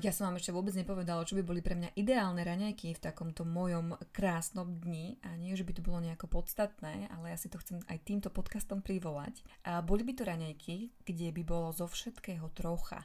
ja 0.00 0.10
som 0.16 0.32
vám 0.32 0.40
ešte 0.40 0.56
vôbec 0.56 0.72
nepovedala, 0.72 1.28
čo 1.28 1.36
by 1.36 1.44
boli 1.44 1.60
pre 1.60 1.76
mňa 1.76 1.92
ideálne 1.92 2.40
raňajky 2.40 2.96
v 2.96 3.04
takomto 3.04 3.44
mojom 3.44 3.92
krásnom 4.08 4.80
dni 4.80 5.20
a 5.20 5.36
nie, 5.36 5.52
že 5.52 5.68
by 5.68 5.76
to 5.76 5.84
bolo 5.84 6.00
nejako 6.00 6.32
podstatné, 6.32 7.12
ale 7.12 7.28
ja 7.28 7.36
si 7.36 7.52
to 7.52 7.60
chcem 7.60 7.84
aj 7.84 8.00
týmto 8.00 8.32
podcastom 8.32 8.80
privolať. 8.80 9.44
Uh, 9.60 9.84
boli 9.84 10.00
by 10.00 10.16
to 10.16 10.24
raňajky, 10.24 10.96
kde 11.04 11.28
by 11.36 11.42
bolo 11.44 11.76
zo 11.76 11.84
všetkého 11.84 12.48
trocha 12.56 13.04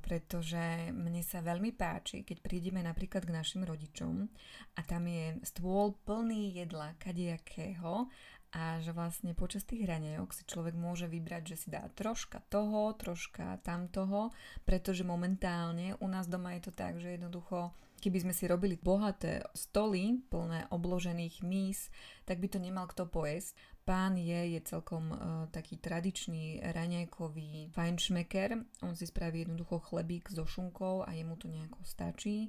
pretože 0.00 0.90
mne 0.96 1.20
sa 1.20 1.44
veľmi 1.44 1.76
páči, 1.76 2.24
keď 2.24 2.40
prídeme 2.40 2.80
napríklad 2.80 3.28
k 3.28 3.36
našim 3.36 3.62
rodičom 3.68 4.26
a 4.74 4.80
tam 4.88 5.04
je 5.04 5.36
stôl 5.44 5.92
plný 6.08 6.56
jedla 6.56 6.96
kadejakého 6.96 8.08
a 8.50 8.82
že 8.82 8.90
vlastne 8.90 9.30
počas 9.32 9.62
tých 9.62 9.86
hranejok 9.86 10.34
si 10.34 10.42
človek 10.42 10.74
môže 10.74 11.06
vybrať, 11.06 11.42
že 11.54 11.56
si 11.56 11.68
dá 11.70 11.86
troška 11.94 12.42
toho, 12.50 12.90
troška 12.98 13.62
tamtoho, 13.62 14.34
pretože 14.66 15.06
momentálne 15.06 15.94
u 16.02 16.06
nás 16.10 16.26
doma 16.26 16.58
je 16.58 16.66
to 16.66 16.72
tak, 16.74 16.98
že 16.98 17.14
jednoducho 17.14 17.70
keby 18.00 18.18
sme 18.24 18.34
si 18.34 18.48
robili 18.48 18.80
bohaté 18.80 19.44
stoly 19.52 20.24
plné 20.32 20.66
obložených 20.72 21.44
mís, 21.44 21.92
tak 22.24 22.40
by 22.40 22.48
to 22.48 22.58
nemal 22.58 22.88
kto 22.88 23.04
pojesť. 23.04 23.52
Pán 23.84 24.16
je, 24.16 24.56
je 24.56 24.60
celkom 24.64 25.12
uh, 25.12 25.18
taký 25.52 25.76
tradičný 25.76 26.64
raňajkový 26.64 27.76
fajnšmeker. 27.76 28.56
On 28.86 28.96
si 28.96 29.04
spraví 29.04 29.44
jednoducho 29.44 29.84
chlebík 29.84 30.32
so 30.32 30.48
šunkou 30.48 31.04
a 31.04 31.12
jemu 31.12 31.36
to 31.36 31.46
nejako 31.52 31.84
stačí. 31.84 32.48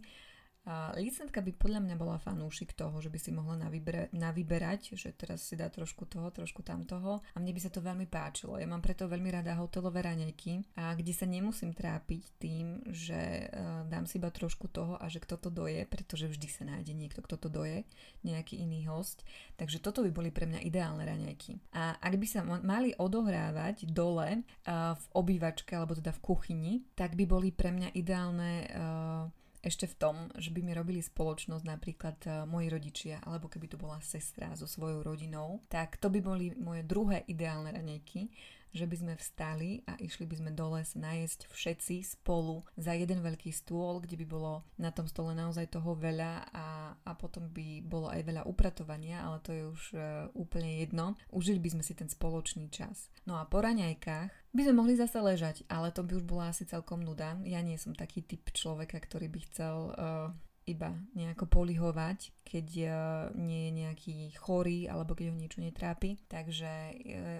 A 0.62 0.94
licentka 0.94 1.42
by 1.42 1.58
podľa 1.58 1.82
mňa 1.82 1.96
bola 1.98 2.22
fanúšik 2.22 2.78
toho, 2.78 3.02
že 3.02 3.10
by 3.10 3.18
si 3.18 3.34
mohla 3.34 3.58
navybere, 3.58 4.14
navyberať, 4.14 4.94
že 4.94 5.10
teraz 5.18 5.42
si 5.42 5.58
dá 5.58 5.74
trošku 5.74 6.06
toho, 6.06 6.30
trošku 6.30 6.62
tamtoho 6.62 7.26
a 7.34 7.38
mne 7.42 7.50
by 7.58 7.62
sa 7.66 7.74
to 7.74 7.82
veľmi 7.82 8.06
páčilo. 8.06 8.62
Ja 8.62 8.70
mám 8.70 8.86
preto 8.86 9.10
veľmi 9.10 9.34
rada 9.34 9.58
hotelové 9.58 10.06
raňajky, 10.06 10.78
a 10.78 10.94
kde 10.94 11.14
sa 11.18 11.26
nemusím 11.26 11.74
trápiť 11.74 12.22
tým, 12.38 12.86
že 12.94 13.50
uh, 13.50 13.90
dám 13.90 14.06
si 14.06 14.22
iba 14.22 14.30
trošku 14.30 14.70
toho 14.70 15.02
a 15.02 15.10
že 15.10 15.18
kto 15.18 15.42
to 15.42 15.50
doje, 15.50 15.82
pretože 15.90 16.30
vždy 16.30 16.48
sa 16.54 16.64
nájde 16.70 16.94
niekto, 16.94 17.26
kto 17.26 17.42
to 17.42 17.50
doje, 17.50 17.82
nejaký 18.22 18.62
iný 18.62 18.86
host. 18.86 19.26
Takže 19.58 19.82
toto 19.82 20.06
by 20.06 20.14
boli 20.14 20.30
pre 20.30 20.46
mňa 20.46 20.62
ideálne 20.62 21.02
raňajky. 21.02 21.74
A 21.74 21.98
ak 21.98 22.14
by 22.22 22.28
sa 22.30 22.46
mali 22.46 22.94
odohrávať 23.02 23.90
dole 23.90 24.46
uh, 24.46 24.94
v 24.94 25.06
obývačke 25.18 25.74
alebo 25.74 25.98
teda 25.98 26.14
v 26.14 26.22
kuchyni, 26.22 26.74
tak 26.94 27.18
by 27.18 27.26
boli 27.26 27.50
pre 27.50 27.74
mňa 27.74 27.98
ideálne 27.98 28.52
uh, 28.70 29.41
ešte 29.62 29.86
v 29.86 29.96
tom, 29.98 30.16
že 30.38 30.50
by 30.50 30.66
mi 30.66 30.74
robili 30.74 31.02
spoločnosť 31.02 31.66
napríklad 31.66 32.18
uh, 32.26 32.34
moji 32.50 32.68
rodičia, 32.70 33.22
alebo 33.22 33.46
keby 33.46 33.70
tu 33.70 33.78
bola 33.78 34.02
sestra 34.02 34.54
so 34.58 34.66
svojou 34.66 35.06
rodinou, 35.06 35.62
tak 35.70 36.02
to 36.02 36.10
by 36.10 36.20
boli 36.22 36.54
moje 36.58 36.82
druhé 36.86 37.22
ideálne 37.30 37.70
raňajky, 37.70 38.34
že 38.72 38.88
by 38.88 38.96
sme 38.96 39.14
vstali 39.20 39.84
a 39.84 40.00
išli 40.00 40.24
by 40.24 40.36
sme 40.40 40.52
dole 40.56 40.80
sa 40.88 40.96
najesť 40.96 41.52
všetci 41.52 42.08
spolu 42.08 42.64
za 42.80 42.96
jeden 42.96 43.20
veľký 43.20 43.52
stôl, 43.52 44.00
kde 44.00 44.16
by 44.24 44.26
bolo 44.26 44.64
na 44.80 44.96
tom 44.96 45.12
stole 45.12 45.36
naozaj 45.36 45.68
toho 45.76 45.92
veľa 45.92 46.48
a, 46.56 46.68
a 46.96 47.12
potom 47.20 47.52
by 47.52 47.84
bolo 47.84 48.08
aj 48.08 48.24
veľa 48.24 48.48
upratovania, 48.48 49.28
ale 49.28 49.44
to 49.44 49.52
je 49.52 49.64
už 49.68 49.84
uh, 49.94 50.02
úplne 50.34 50.80
jedno. 50.80 51.20
Užili 51.36 51.60
by 51.60 51.70
sme 51.76 51.84
si 51.84 51.94
ten 51.94 52.08
spoločný 52.08 52.72
čas. 52.72 53.12
No 53.28 53.36
a 53.38 53.44
po 53.44 53.60
raňajkách 53.60 54.41
by 54.52 54.62
sme 54.68 54.76
mohli 54.76 55.00
zase 55.00 55.16
ležať, 55.20 55.64
ale 55.72 55.96
to 55.96 56.04
by 56.04 56.20
už 56.20 56.26
bola 56.28 56.52
asi 56.52 56.68
celkom 56.68 57.00
nuda. 57.00 57.40
Ja 57.48 57.64
nie 57.64 57.80
som 57.80 57.96
taký 57.96 58.24
typ 58.24 58.52
človeka, 58.52 59.00
ktorý 59.00 59.32
by 59.32 59.40
chcel 59.48 59.76
uh, 59.96 60.28
iba 60.68 60.92
nejako 61.16 61.48
polihovať, 61.48 62.36
keď 62.44 62.68
uh, 62.84 62.94
nie 63.40 63.68
je 63.68 63.72
nejaký 63.80 64.16
chorý 64.36 64.92
alebo 64.92 65.16
keď 65.16 65.32
ho 65.32 65.40
niečo 65.40 65.64
netrápi. 65.64 66.20
Takže 66.28 66.72
uh, 66.72 66.96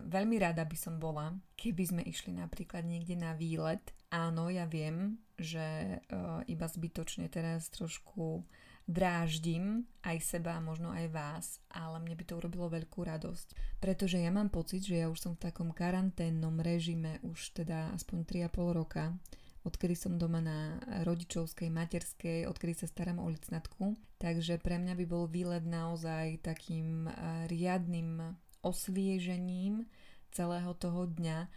veľmi 0.08 0.40
rada 0.40 0.64
by 0.64 0.78
som 0.80 1.04
bola, 1.04 1.36
keby 1.60 1.84
sme 1.84 2.02
išli 2.08 2.32
napríklad 2.32 2.88
niekde 2.88 3.20
na 3.20 3.36
výlet. 3.36 3.92
Áno, 4.12 4.48
ja 4.48 4.64
viem, 4.68 5.20
že 5.36 6.00
uh, 6.12 6.44
iba 6.48 6.68
zbytočne 6.68 7.28
teraz 7.28 7.68
trošku 7.72 8.44
dráždim 8.90 9.86
aj 10.02 10.18
seba, 10.22 10.58
možno 10.62 10.90
aj 10.94 11.08
vás, 11.14 11.46
ale 11.70 12.02
mne 12.02 12.18
by 12.18 12.24
to 12.26 12.38
urobilo 12.38 12.68
veľkú 12.70 13.06
radosť. 13.06 13.78
Pretože 13.82 14.22
ja 14.22 14.34
mám 14.34 14.50
pocit, 14.50 14.86
že 14.86 15.02
ja 15.02 15.08
už 15.08 15.20
som 15.20 15.34
v 15.38 15.50
takom 15.50 15.74
karanténnom 15.74 16.58
režime 16.60 17.22
už 17.22 17.54
teda 17.58 17.94
aspoň 17.94 18.50
3,5 18.50 18.78
roka 18.78 19.16
odkedy 19.62 19.94
som 19.94 20.18
doma 20.18 20.42
na 20.42 20.82
rodičovskej, 21.06 21.70
materskej, 21.70 22.50
odkedy 22.50 22.74
sa 22.74 22.90
starám 22.90 23.22
o 23.22 23.30
licnatku. 23.30 23.94
Takže 24.18 24.58
pre 24.58 24.82
mňa 24.82 24.94
by 24.98 25.06
bol 25.06 25.30
výlet 25.30 25.66
naozaj 25.66 26.42
takým 26.42 27.10
riadnym 27.50 28.38
osviežením 28.62 29.86
celého 30.34 30.74
toho 30.78 31.10
dňa 31.10 31.50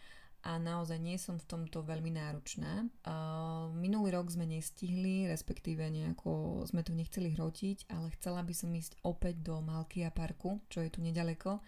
a 0.45 0.61
naozaj 0.61 1.01
nie 1.01 1.17
som 1.17 1.41
v 1.41 1.49
tomto 1.49 1.81
veľmi 1.83 2.13
náročná. 2.13 2.85
minulý 3.73 4.13
rok 4.13 4.29
sme 4.29 4.45
nestihli, 4.45 5.25
respektíve 5.25 5.81
nejako 5.89 6.63
sme 6.69 6.85
to 6.85 6.93
nechceli 6.93 7.33
hrotiť, 7.33 7.89
ale 7.89 8.13
chcela 8.21 8.45
by 8.45 8.53
som 8.53 8.69
ísť 8.69 9.01
opäť 9.03 9.41
do 9.41 9.65
Malkia 9.65 10.13
parku, 10.13 10.61
čo 10.69 10.85
je 10.85 10.93
tu 10.93 11.01
nedaleko 11.01 11.65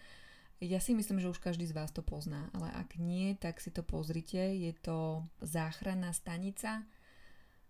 ja 0.57 0.81
si 0.81 0.97
myslím, 0.97 1.21
že 1.21 1.29
už 1.29 1.37
každý 1.37 1.69
z 1.69 1.77
vás 1.77 1.93
to 1.93 2.01
pozná, 2.01 2.49
ale 2.49 2.73
ak 2.73 2.97
nie, 2.97 3.37
tak 3.37 3.61
si 3.61 3.69
to 3.69 3.85
pozrite. 3.85 4.41
Je 4.41 4.73
to 4.73 5.21
záchranná 5.37 6.09
stanica. 6.17 6.81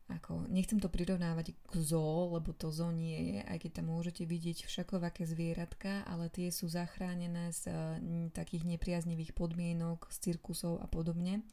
Ako, 0.08 0.48
nechcem 0.48 0.80
to 0.80 0.88
prirovnávať 0.88 1.52
k 1.52 1.74
zoo, 1.84 2.32
lebo 2.32 2.56
to 2.56 2.72
zoo 2.72 2.96
nie 2.96 3.36
je, 3.36 3.40
aj 3.44 3.60
keď 3.60 3.72
tam 3.84 3.92
môžete 3.92 4.24
vidieť 4.24 4.64
všakovaké 4.64 5.28
zvieratka, 5.28 6.08
ale 6.08 6.32
tie 6.32 6.48
sú 6.48 6.72
zachránené 6.72 7.52
z 7.52 7.68
m, 8.00 8.32
takých 8.32 8.64
nepriaznivých 8.64 9.36
podmienok, 9.36 10.08
z 10.08 10.32
cirkusov 10.32 10.80
a 10.80 10.88
podobne. 10.88 11.44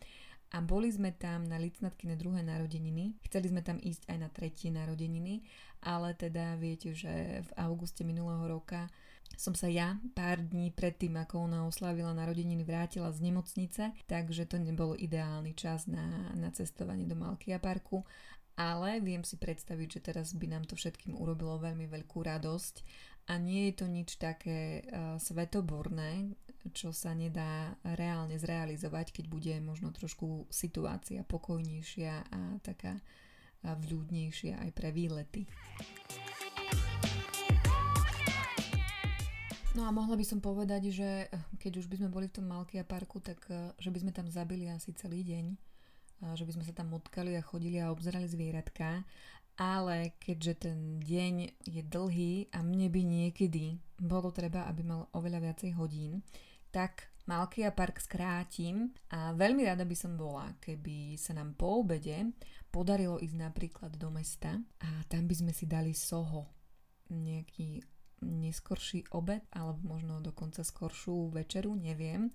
A 0.54 0.62
boli 0.62 0.86
sme 0.86 1.10
tam 1.10 1.50
na 1.50 1.58
licnatky 1.58 2.06
na 2.06 2.14
druhé 2.14 2.46
narodeniny. 2.46 3.18
Chceli 3.26 3.50
sme 3.50 3.66
tam 3.66 3.82
ísť 3.82 4.06
aj 4.06 4.18
na 4.22 4.30
tretie 4.30 4.70
narodeniny, 4.70 5.42
ale 5.82 6.14
teda 6.14 6.54
viete, 6.54 6.94
že 6.94 7.42
v 7.42 7.50
auguste 7.58 8.06
minulého 8.06 8.46
roka 8.46 8.86
som 9.34 9.50
sa 9.50 9.66
ja 9.66 9.98
pár 10.14 10.38
dní 10.38 10.70
predtým, 10.70 11.18
ako 11.18 11.50
ona 11.50 11.66
oslávila 11.66 12.14
narodeniny, 12.14 12.62
vrátila 12.62 13.10
z 13.10 13.18
nemocnice, 13.18 13.90
takže 14.06 14.46
to 14.46 14.62
nebol 14.62 14.94
ideálny 14.94 15.58
čas 15.58 15.90
na, 15.90 16.30
na 16.38 16.54
cestovanie 16.54 17.02
do 17.02 17.18
Malkia 17.18 17.58
parku, 17.58 18.06
ale 18.54 19.02
viem 19.02 19.26
si 19.26 19.34
predstaviť, 19.36 19.88
že 19.98 20.04
teraz 20.12 20.34
by 20.34 20.46
nám 20.46 20.64
to 20.66 20.78
všetkým 20.78 21.18
urobilo 21.18 21.58
veľmi 21.58 21.90
veľkú 21.90 22.22
radosť 22.22 22.74
a 23.30 23.40
nie 23.40 23.70
je 23.70 23.74
to 23.80 23.86
nič 23.88 24.20
také 24.20 24.84
uh, 24.84 25.16
svetoborné, 25.16 26.36
čo 26.72 26.92
sa 26.92 27.12
nedá 27.16 27.76
reálne 27.82 28.36
zrealizovať, 28.36 29.12
keď 29.12 29.24
bude 29.28 29.54
možno 29.64 29.92
trošku 29.92 30.48
situácia 30.48 31.24
pokojnejšia 31.24 32.14
a 32.30 32.40
taká 32.64 33.00
vľúdnejšia 33.64 34.60
aj 34.60 34.70
pre 34.76 34.92
výlety. 34.92 35.48
No 39.74 39.90
a 39.90 39.90
mohla 39.90 40.14
by 40.14 40.22
som 40.22 40.38
povedať, 40.38 40.94
že 40.94 41.26
eh, 41.26 41.42
keď 41.58 41.82
už 41.82 41.90
by 41.90 41.98
sme 41.98 42.12
boli 42.12 42.30
v 42.30 42.36
tom 42.38 42.46
Malkia 42.46 42.86
parku, 42.86 43.18
tak 43.18 43.42
eh, 43.50 43.74
že 43.82 43.90
by 43.90 44.06
sme 44.06 44.12
tam 44.14 44.30
zabili 44.30 44.70
asi 44.70 44.94
celý 44.94 45.26
deň, 45.26 45.58
že 46.22 46.44
by 46.46 46.52
sme 46.54 46.64
sa 46.64 46.74
tam 46.76 46.92
motkali 46.94 47.34
a 47.34 47.42
chodili 47.42 47.82
a 47.82 47.90
obzerali 47.90 48.28
zvieratka, 48.28 49.02
ale 49.54 50.18
keďže 50.18 50.66
ten 50.66 50.98
deň 50.98 51.34
je 51.62 51.82
dlhý 51.86 52.34
a 52.50 52.62
mne 52.62 52.90
by 52.90 53.02
niekedy 53.06 53.78
bolo 54.02 54.34
treba, 54.34 54.66
aby 54.66 54.82
mal 54.82 55.06
oveľa 55.14 55.38
viacej 55.50 55.70
hodín, 55.78 56.26
tak 56.74 57.14
Malkia 57.24 57.72
Park 57.72 58.04
skrátim 58.04 58.92
a 59.08 59.32
veľmi 59.32 59.64
rada 59.64 59.88
by 59.88 59.96
som 59.96 60.18
bola, 60.18 60.52
keby 60.60 61.16
sa 61.16 61.32
nám 61.32 61.56
po 61.56 61.80
obede 61.80 62.34
podarilo 62.68 63.16
ísť 63.16 63.36
napríklad 63.38 63.96
do 63.96 64.12
mesta 64.12 64.60
a 64.82 64.88
tam 65.08 65.24
by 65.24 65.34
sme 65.38 65.52
si 65.54 65.64
dali 65.64 65.96
soho, 65.96 66.50
nejaký 67.08 67.80
neskorší 68.24 69.12
obed 69.12 69.44
alebo 69.52 69.78
možno 69.84 70.24
dokonca 70.24 70.64
skoršiu 70.64 71.28
večeru, 71.28 71.76
neviem. 71.76 72.32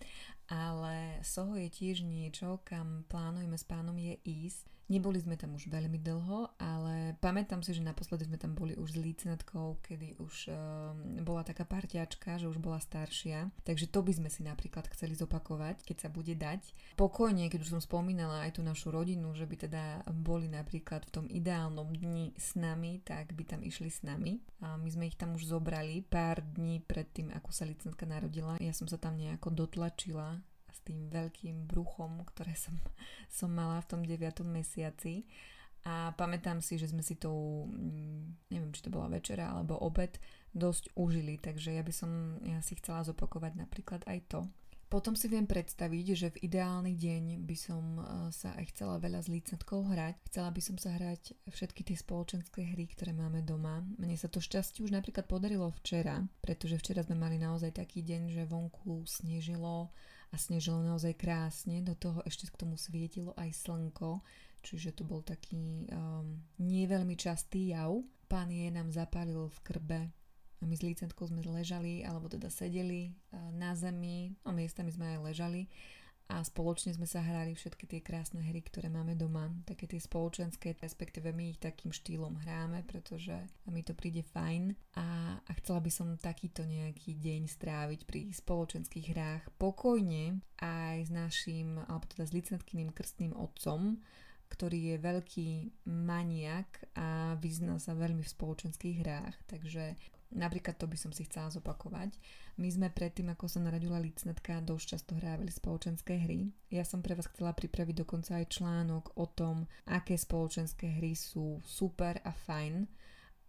Ale 0.49 1.21
Soho 1.21 1.57
je 1.57 1.69
tiež 1.69 2.05
niečo, 2.05 2.61
kam 2.65 3.05
plánujeme 3.09 3.57
s 3.57 3.65
pánom 3.65 3.97
je 3.97 4.17
ísť 4.25 4.78
Neboli 4.89 5.21
sme 5.21 5.37
tam 5.37 5.53
už 5.53 5.69
veľmi 5.69 6.01
dlho, 6.01 6.57
ale 6.57 7.13
pamätám 7.21 7.61
si, 7.61 7.77
že 7.77 7.85
naposledy 7.85 8.25
sme 8.25 8.41
tam 8.41 8.57
boli 8.57 8.73
už 8.73 8.97
s 8.97 8.97
lícnatkou, 8.97 9.85
kedy 9.85 10.17
už 10.17 10.49
um, 10.49 11.21
bola 11.21 11.45
taká 11.45 11.61
parťačka, 11.61 12.41
že 12.41 12.49
už 12.49 12.57
bola 12.57 12.81
staršia. 12.81 13.53
Takže 13.61 13.85
to 13.85 14.01
by 14.01 14.17
sme 14.17 14.33
si 14.33 14.41
napríklad 14.41 14.89
chceli 14.89 15.13
zopakovať, 15.13 15.85
keď 15.85 15.97
sa 16.01 16.09
bude 16.09 16.33
dať. 16.33 16.73
Pokojne, 16.97 17.53
keď 17.53 17.69
už 17.69 17.77
som 17.77 17.81
spomínala 17.85 18.49
aj 18.49 18.57
tú 18.57 18.65
našu 18.65 18.89
rodinu, 18.89 19.29
že 19.37 19.45
by 19.45 19.69
teda 19.69 19.83
boli 20.09 20.49
napríklad 20.49 21.05
v 21.05 21.13
tom 21.13 21.25
ideálnom 21.29 21.93
dni 21.93 22.33
s 22.33 22.57
nami, 22.57 23.05
tak 23.05 23.37
by 23.37 23.45
tam 23.45 23.61
išli 23.61 23.93
s 23.93 24.01
nami. 24.01 24.41
A 24.65 24.73
my 24.73 24.89
sme 24.89 25.05
ich 25.05 25.21
tam 25.21 25.37
už 25.37 25.53
zobrali 25.53 26.01
pár 26.01 26.41
dní 26.41 26.81
pred 26.81 27.05
tým, 27.13 27.29
ako 27.29 27.53
sa 27.53 27.69
lícnatka 27.69 28.09
narodila. 28.09 28.57
Ja 28.57 28.73
som 28.73 28.89
sa 28.89 28.97
tam 28.97 29.21
nejako 29.21 29.53
dotlačila 29.53 30.41
tým 30.89 31.13
veľkým 31.13 31.69
bruchom, 31.69 32.25
ktoré 32.33 32.57
som, 32.57 32.73
som 33.37 33.53
mala 33.53 33.77
v 33.85 33.89
tom 33.93 34.01
9. 34.01 34.17
mesiaci. 34.49 35.29
A 35.87 36.11
pamätám 36.19 36.59
si, 36.59 36.75
že 36.75 36.91
sme 36.91 36.99
si 36.99 37.15
to, 37.15 37.31
mm, 37.69 38.51
neviem, 38.51 38.71
či 38.75 38.83
to 38.83 38.91
bola 38.91 39.07
večera 39.07 39.55
alebo 39.55 39.79
obed, 39.79 40.19
dosť 40.51 40.91
užili, 40.97 41.39
takže 41.39 41.71
ja 41.77 41.83
by 41.85 41.93
som 41.93 42.41
ja 42.43 42.59
si 42.59 42.75
chcela 42.75 43.05
zopakovať 43.05 43.53
napríklad 43.55 44.03
aj 44.09 44.19
to. 44.27 44.41
Potom 44.89 45.13
si 45.13 45.29
viem 45.29 45.45
predstaviť, 45.45 46.05
že 46.17 46.27
v 46.33 46.49
ideálny 46.49 46.97
deň 46.97 47.45
by 47.45 47.53
som 47.53 48.01
e, 48.01 48.03
sa 48.33 48.57
aj 48.57 48.73
chcela 48.73 48.97
veľa 48.97 49.21
s 49.21 49.29
lícnatkou 49.29 49.85
hrať. 49.85 50.17
Chcela 50.33 50.49
by 50.49 50.61
som 50.65 50.81
sa 50.81 50.97
hrať 50.97 51.37
všetky 51.45 51.85
tie 51.85 51.93
spoločenské 51.93 52.73
hry, 52.73 52.89
ktoré 52.89 53.13
máme 53.13 53.45
doma. 53.45 53.85
Mne 54.01 54.17
sa 54.17 54.25
to 54.25 54.41
šťastie 54.41 54.81
už 54.81 54.89
napríklad 54.89 55.29
podarilo 55.29 55.69
včera, 55.77 56.25
pretože 56.41 56.81
včera 56.81 57.05
sme 57.05 57.21
mali 57.21 57.37
naozaj 57.37 57.77
taký 57.77 58.01
deň, 58.01 58.33
že 58.33 58.49
vonku 58.49 59.05
snežilo 59.05 59.93
a 60.29 60.35
snežilo 60.37 60.85
naozaj 60.85 61.17
krásne. 61.17 61.81
Do 61.81 61.97
toho 61.97 62.21
ešte 62.25 62.49
k 62.49 62.59
tomu 62.59 62.77
svietilo 62.77 63.33
aj 63.37 63.53
slnko, 63.53 64.21
čiže 64.61 64.93
to 64.93 65.03
bol 65.05 65.25
taký 65.25 65.89
um, 65.89 66.39
nie 66.61 66.85
veľmi 66.85 67.17
častý 67.17 67.73
jav. 67.73 68.01
Pán 68.29 68.53
je 68.53 68.69
nám 68.69 68.93
zapálil 68.93 69.49
v 69.49 69.59
krbe 69.65 70.01
a 70.59 70.63
my 70.67 70.75
s 70.75 70.85
lícentkou 70.85 71.25
sme 71.25 71.41
ležali, 71.41 72.03
alebo 72.03 72.27
teda 72.27 72.51
sedeli 72.51 73.15
na 73.55 73.73
zemi, 73.73 74.35
no 74.43 74.51
miestami 74.51 74.91
sme 74.91 75.15
aj 75.15 75.19
ležali 75.31 75.71
a 76.29 76.45
spoločne 76.45 76.93
sme 76.93 77.09
sa 77.09 77.25
hrali 77.25 77.57
všetky 77.57 77.89
tie 77.89 78.01
krásne 78.05 78.45
hry, 78.45 78.61
ktoré 78.61 78.85
máme 78.85 79.17
doma. 79.17 79.49
Také 79.65 79.89
tie 79.89 79.97
spoločenské, 79.97 80.77
respektíve 80.77 81.33
my 81.33 81.57
ich 81.57 81.59
takým 81.59 81.89
štýlom 81.89 82.37
hráme, 82.45 82.85
pretože 82.85 83.33
mi 83.65 83.81
to 83.81 83.97
príde 83.97 84.21
fajn 84.21 84.77
a, 84.93 85.41
a 85.41 85.51
chcela 85.57 85.81
by 85.81 85.89
som 85.89 86.21
takýto 86.21 86.69
nejaký 86.69 87.17
deň 87.17 87.49
stráviť 87.49 88.05
pri 88.05 88.29
spoločenských 88.29 89.05
hrách 89.09 89.43
pokojne 89.57 90.37
aj 90.61 91.09
s 91.09 91.11
našim, 91.11 91.81
alebo 91.89 92.05
teda 92.05 92.29
s 92.29 92.35
licentkyným 92.37 92.93
krstným 92.93 93.33
otcom, 93.33 93.97
ktorý 94.53 94.93
je 94.93 94.97
veľký 95.01 95.49
maniak 95.89 96.93
a 96.93 97.33
vyzná 97.41 97.81
sa 97.81 97.97
veľmi 97.97 98.21
v 98.21 98.33
spoločenských 98.33 98.95
hrách, 99.01 99.35
takže 99.49 99.97
Napríklad 100.29 100.77
to 100.77 100.85
by 100.85 100.93
som 100.93 101.09
si 101.09 101.25
chcela 101.25 101.49
zopakovať. 101.49 102.13
My 102.61 102.69
sme 102.69 102.93
predtým, 102.93 103.33
ako 103.33 103.49
sa 103.49 103.65
narodila 103.65 103.97
licnetka, 103.97 104.61
dosť 104.61 104.85
často 104.85 105.11
hrávali 105.17 105.49
spoločenské 105.49 106.21
hry. 106.21 106.53
Ja 106.69 106.85
som 106.85 107.01
pre 107.01 107.17
vás 107.17 107.25
chcela 107.33 107.49
pripraviť 107.57 108.05
dokonca 108.05 108.37
aj 108.37 108.53
článok 108.53 109.17
o 109.17 109.25
tom, 109.25 109.65
aké 109.89 110.13
spoločenské 110.13 111.01
hry 111.01 111.17
sú 111.17 111.57
super 111.65 112.21
a 112.21 112.29
fajn, 112.29 112.85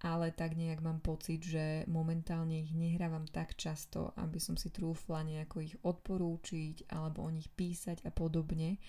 ale 0.00 0.32
tak 0.32 0.56
nejak 0.56 0.80
mám 0.80 1.04
pocit, 1.04 1.44
že 1.44 1.84
momentálne 1.84 2.64
ich 2.64 2.72
nehrávam 2.72 3.28
tak 3.28 3.60
často, 3.60 4.16
aby 4.16 4.40
som 4.40 4.56
si 4.56 4.72
trúfla 4.72 5.20
nejako 5.20 5.56
ich 5.60 5.76
odporúčiť 5.84 6.88
alebo 6.88 7.28
o 7.28 7.30
nich 7.30 7.52
písať 7.52 8.08
a 8.08 8.10
podobne 8.10 8.80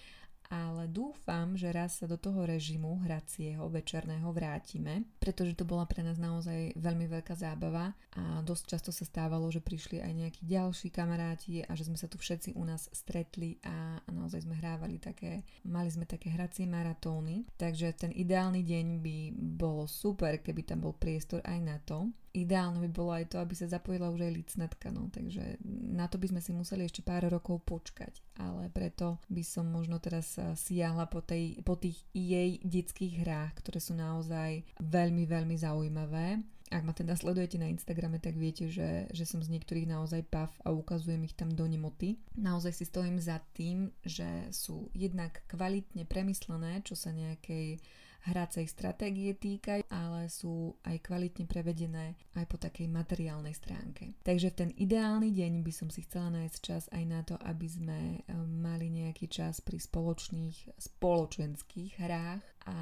ale 0.52 0.92
dúfam, 0.92 1.56
že 1.56 1.72
raz 1.72 2.04
sa 2.04 2.06
do 2.12 2.20
toho 2.20 2.44
režimu 2.44 3.00
hracieho 3.08 3.72
večerného 3.72 4.28
vrátime, 4.36 5.08
pretože 5.24 5.56
to 5.56 5.64
bola 5.64 5.88
pre 5.88 6.04
nás 6.04 6.20
naozaj 6.20 6.76
veľmi 6.76 7.08
veľká 7.08 7.32
zábava 7.40 7.96
a 8.20 8.44
dosť 8.44 8.64
často 8.68 8.92
sa 8.92 9.08
stávalo, 9.08 9.48
že 9.48 9.64
prišli 9.64 10.04
aj 10.04 10.12
nejakí 10.12 10.42
ďalší 10.44 10.92
kamaráti 10.92 11.64
a 11.64 11.72
že 11.72 11.88
sme 11.88 11.96
sa 11.96 12.12
tu 12.12 12.20
všetci 12.20 12.60
u 12.60 12.64
nás 12.68 12.92
stretli 12.92 13.64
a, 13.64 14.04
naozaj 14.12 14.44
sme 14.44 14.60
hrávali 14.60 15.00
také, 15.00 15.48
mali 15.64 15.88
sme 15.88 16.04
také 16.04 16.28
hracie 16.28 16.68
maratóny, 16.68 17.48
takže 17.56 17.96
ten 17.96 18.12
ideálny 18.12 18.68
deň 18.68 18.86
by 19.00 19.18
bolo 19.56 19.88
super, 19.88 20.44
keby 20.44 20.68
tam 20.68 20.84
bol 20.84 20.92
priestor 20.92 21.40
aj 21.48 21.60
na 21.64 21.80
to. 21.80 22.12
Ideálne 22.32 22.80
by 22.80 22.90
bolo 22.96 23.12
aj 23.12 23.36
to, 23.36 23.44
aby 23.44 23.52
sa 23.52 23.68
zapojila 23.68 24.08
už 24.08 24.24
aj 24.24 24.32
licnatka, 24.32 24.88
no, 24.88 25.12
takže 25.12 25.60
na 25.68 26.08
to 26.08 26.16
by 26.16 26.32
sme 26.32 26.40
si 26.40 26.56
museli 26.56 26.88
ešte 26.88 27.04
pár 27.04 27.28
rokov 27.28 27.60
počkať, 27.68 28.24
ale 28.40 28.72
preto 28.72 29.20
by 29.28 29.44
som 29.44 29.68
možno 29.68 30.00
teraz 30.00 30.40
siahla 30.40 31.12
po, 31.12 31.20
tej, 31.20 31.60
po 31.68 31.76
tých 31.76 32.00
jej 32.16 32.64
detských 32.64 33.28
hrách, 33.28 33.60
ktoré 33.60 33.84
sú 33.84 34.00
naozaj 34.00 34.64
veľmi, 34.80 35.28
veľmi 35.28 35.56
zaujímavé. 35.60 36.40
Ak 36.72 36.88
ma 36.88 36.96
teda 36.96 37.20
sledujete 37.20 37.60
na 37.60 37.68
Instagrame, 37.68 38.16
tak 38.24 38.40
viete, 38.40 38.72
že, 38.72 39.12
že 39.12 39.28
som 39.28 39.44
z 39.44 39.52
niektorých 39.52 39.92
naozaj 39.92 40.24
pav 40.32 40.56
a 40.64 40.72
ukazujem 40.72 41.20
ich 41.28 41.36
tam 41.36 41.52
do 41.52 41.68
nemoty. 41.68 42.16
Naozaj 42.40 42.72
si 42.80 42.88
stojím 42.88 43.20
za 43.20 43.44
tým, 43.52 43.92
že 44.08 44.48
sú 44.56 44.88
jednak 44.96 45.44
kvalitne 45.52 46.08
premyslené, 46.08 46.80
čo 46.88 46.96
sa 46.96 47.12
nejakej 47.12 47.84
hracej 48.30 48.70
stratégie 48.70 49.34
týkajú, 49.34 49.88
ale 49.90 50.30
sú 50.30 50.78
aj 50.86 51.02
kvalitne 51.02 51.50
prevedené 51.50 52.14
aj 52.38 52.46
po 52.46 52.62
takej 52.62 52.86
materiálnej 52.86 53.56
stránke. 53.58 54.14
Takže 54.22 54.54
v 54.54 54.58
ten 54.58 54.70
ideálny 54.78 55.34
deň 55.34 55.66
by 55.66 55.74
som 55.74 55.90
si 55.90 56.06
chcela 56.06 56.30
nájsť 56.30 56.58
čas 56.62 56.84
aj 56.94 57.04
na 57.10 57.22
to, 57.26 57.36
aby 57.42 57.68
sme 57.68 58.00
e, 58.00 58.20
mali 58.38 58.94
nejaký 58.94 59.26
čas 59.26 59.60
pri 59.60 59.82
spoločných 59.82 60.78
spoločenských 60.78 61.98
hrách 61.98 62.44
a 62.70 62.78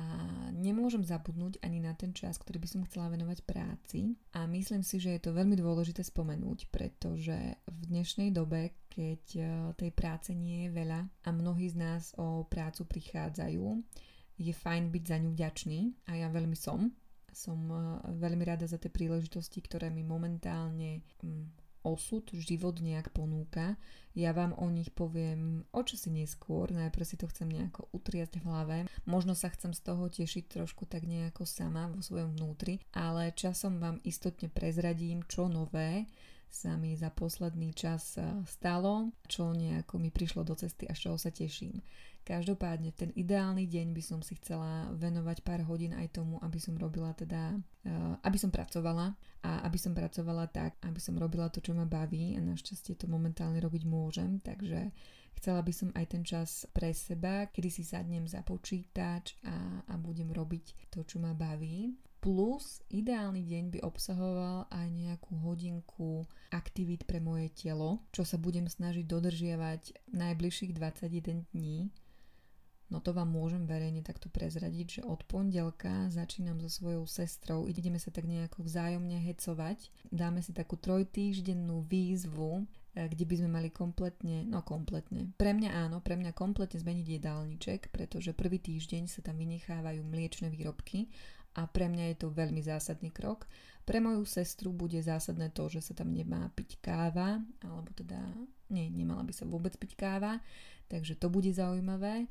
nemôžem 0.52 1.08
zabudnúť 1.08 1.64
ani 1.64 1.80
na 1.80 1.96
ten 1.96 2.12
čas, 2.12 2.36
ktorý 2.36 2.60
by 2.60 2.68
som 2.68 2.82
chcela 2.84 3.08
venovať 3.08 3.48
práci 3.48 4.20
a 4.36 4.44
myslím 4.44 4.84
si, 4.84 5.00
že 5.00 5.16
je 5.16 5.22
to 5.24 5.32
veľmi 5.32 5.56
dôležité 5.56 6.04
spomenúť, 6.04 6.68
pretože 6.68 7.56
v 7.64 7.82
dnešnej 7.88 8.36
dobe, 8.36 8.76
keď 8.92 9.24
e, 9.40 9.42
tej 9.80 9.92
práce 9.96 10.36
nie 10.36 10.68
je 10.68 10.76
veľa 10.76 11.08
a 11.24 11.30
mnohí 11.32 11.72
z 11.72 11.80
nás 11.80 12.12
o 12.20 12.44
prácu 12.44 12.84
prichádzajú, 12.84 13.64
je 14.40 14.56
fajn 14.56 14.90
byť 14.90 15.04
za 15.04 15.18
ňu 15.20 15.30
vďačný 15.36 15.80
a 16.08 16.12
ja 16.16 16.28
veľmi 16.32 16.56
som. 16.56 16.96
Som 17.36 17.60
eh, 17.70 17.80
veľmi 18.16 18.44
rada 18.48 18.66
za 18.66 18.80
tie 18.80 18.88
príležitosti, 18.90 19.60
ktoré 19.60 19.92
mi 19.92 20.02
momentálne 20.02 21.04
mm, 21.20 21.84
osud, 21.84 22.24
život 22.32 22.80
nejak 22.80 23.12
ponúka. 23.12 23.76
Ja 24.16 24.36
vám 24.36 24.56
o 24.58 24.68
nich 24.68 24.92
poviem 24.92 25.64
o 25.72 25.82
čosi 25.84 26.12
neskôr, 26.12 26.72
najprv 26.72 27.06
si 27.08 27.16
to 27.16 27.28
chcem 27.30 27.48
nejako 27.48 27.88
utriasť 27.96 28.40
v 28.40 28.46
hlave. 28.48 28.78
Možno 29.08 29.36
sa 29.36 29.48
chcem 29.52 29.72
z 29.72 29.82
toho 29.84 30.12
tešiť 30.12 30.60
trošku 30.60 30.88
tak 30.88 31.08
nejako 31.08 31.48
sama 31.48 31.88
vo 31.88 32.04
svojom 32.04 32.36
vnútri, 32.36 32.84
ale 32.92 33.36
časom 33.36 33.80
vám 33.80 34.04
istotne 34.04 34.52
prezradím, 34.52 35.24
čo 35.28 35.48
nové 35.48 36.08
sa 36.50 36.74
mi 36.82 36.98
za 36.98 37.14
posledný 37.14 37.78
čas 37.78 38.18
eh, 38.18 38.26
stalo, 38.50 39.14
čo 39.30 39.54
nejako 39.54 40.02
mi 40.02 40.10
prišlo 40.10 40.42
do 40.42 40.58
cesty 40.58 40.90
a 40.90 40.98
z 40.98 41.08
čoho 41.08 41.18
sa 41.22 41.30
teším. 41.30 41.80
Každopádne 42.30 42.94
ten 42.94 43.10
ideálny 43.18 43.66
deň 43.66 43.90
by 43.90 44.04
som 44.06 44.20
si 44.22 44.38
chcela 44.38 44.86
venovať 44.94 45.42
pár 45.42 45.66
hodín 45.66 45.98
aj 45.98 46.14
tomu, 46.14 46.38
aby 46.46 46.62
som 46.62 46.78
robila 46.78 47.10
teda, 47.18 47.58
uh, 47.58 48.22
aby 48.22 48.38
som 48.38 48.54
pracovala 48.54 49.18
a 49.42 49.66
aby 49.66 49.82
som 49.82 49.98
pracovala 49.98 50.46
tak, 50.46 50.78
aby 50.86 51.02
som 51.02 51.18
robila 51.18 51.50
to, 51.50 51.58
čo 51.58 51.74
ma 51.74 51.90
baví 51.90 52.38
a 52.38 52.42
našťastie 52.46 53.02
to 53.02 53.10
momentálne 53.10 53.58
robiť 53.58 53.82
môžem, 53.82 54.38
takže 54.46 54.94
chcela 55.42 55.66
by 55.66 55.74
som 55.74 55.90
aj 55.98 56.06
ten 56.06 56.22
čas 56.22 56.70
pre 56.70 56.94
seba, 56.94 57.50
kedy 57.50 57.70
si 57.74 57.82
sadnem 57.82 58.30
za 58.30 58.46
počítač 58.46 59.34
a, 59.50 59.82
a 59.90 59.94
budem 59.98 60.30
robiť 60.30 60.94
to, 60.94 61.02
čo 61.08 61.18
ma 61.18 61.34
baví. 61.34 61.98
Plus 62.20 62.84
ideálny 62.94 63.48
deň 63.48 63.64
by 63.74 63.80
obsahoval 63.82 64.68
aj 64.70 64.88
nejakú 64.92 65.34
hodinku 65.40 66.28
aktivít 66.52 67.08
pre 67.08 67.24
moje 67.24 67.48
telo, 67.56 68.04
čo 68.12 68.22
sa 68.22 68.36
budem 68.36 68.68
snažiť 68.68 69.08
dodržiavať 69.08 70.14
najbližších 70.14 70.76
21 70.76 71.48
dní 71.56 71.90
No 72.90 72.98
to 72.98 73.14
vám 73.14 73.30
môžem 73.30 73.70
verejne 73.70 74.02
takto 74.02 74.34
prezradiť, 74.34 74.88
že 75.00 75.02
od 75.06 75.22
pondelka 75.30 76.10
začínam 76.10 76.58
so 76.58 76.74
svojou 76.74 77.06
sestrou, 77.06 77.70
ideme 77.70 78.02
sa 78.02 78.10
tak 78.10 78.26
nejako 78.26 78.66
vzájomne 78.66 79.14
hecovať. 79.30 79.94
Dáme 80.10 80.42
si 80.42 80.58
takú 80.58 80.74
trojtýždennú 80.74 81.86
výzvu, 81.86 82.66
e, 82.98 83.06
kde 83.06 83.26
by 83.30 83.36
sme 83.38 83.50
mali 83.54 83.70
kompletne, 83.70 84.42
no 84.50 84.66
kompletne, 84.66 85.30
pre 85.38 85.54
mňa 85.54 85.70
áno, 85.86 86.02
pre 86.02 86.18
mňa 86.18 86.34
kompletne 86.34 86.82
zmeniť 86.82 87.08
jedálniček, 87.22 87.94
pretože 87.94 88.34
prvý 88.34 88.58
týždeň 88.58 89.06
sa 89.06 89.22
tam 89.22 89.38
vynechávajú 89.38 90.02
mliečne 90.02 90.50
výrobky 90.50 91.14
a 91.62 91.70
pre 91.70 91.94
mňa 91.94 92.14
je 92.14 92.18
to 92.26 92.34
veľmi 92.34 92.66
zásadný 92.66 93.14
krok. 93.14 93.46
Pre 93.86 94.02
moju 94.02 94.26
sestru 94.26 94.74
bude 94.74 94.98
zásadné 94.98 95.54
to, 95.54 95.70
že 95.70 95.82
sa 95.82 95.94
tam 95.94 96.10
nemá 96.10 96.50
piť 96.58 96.82
káva, 96.82 97.38
alebo 97.62 97.90
teda 97.94 98.18
nie, 98.74 98.90
nemala 98.90 99.22
by 99.26 99.34
sa 99.34 99.50
vôbec 99.50 99.74
piť 99.78 99.98
káva, 99.98 100.42
takže 100.90 101.18
to 101.18 101.30
bude 101.30 101.50
zaujímavé. 101.54 102.26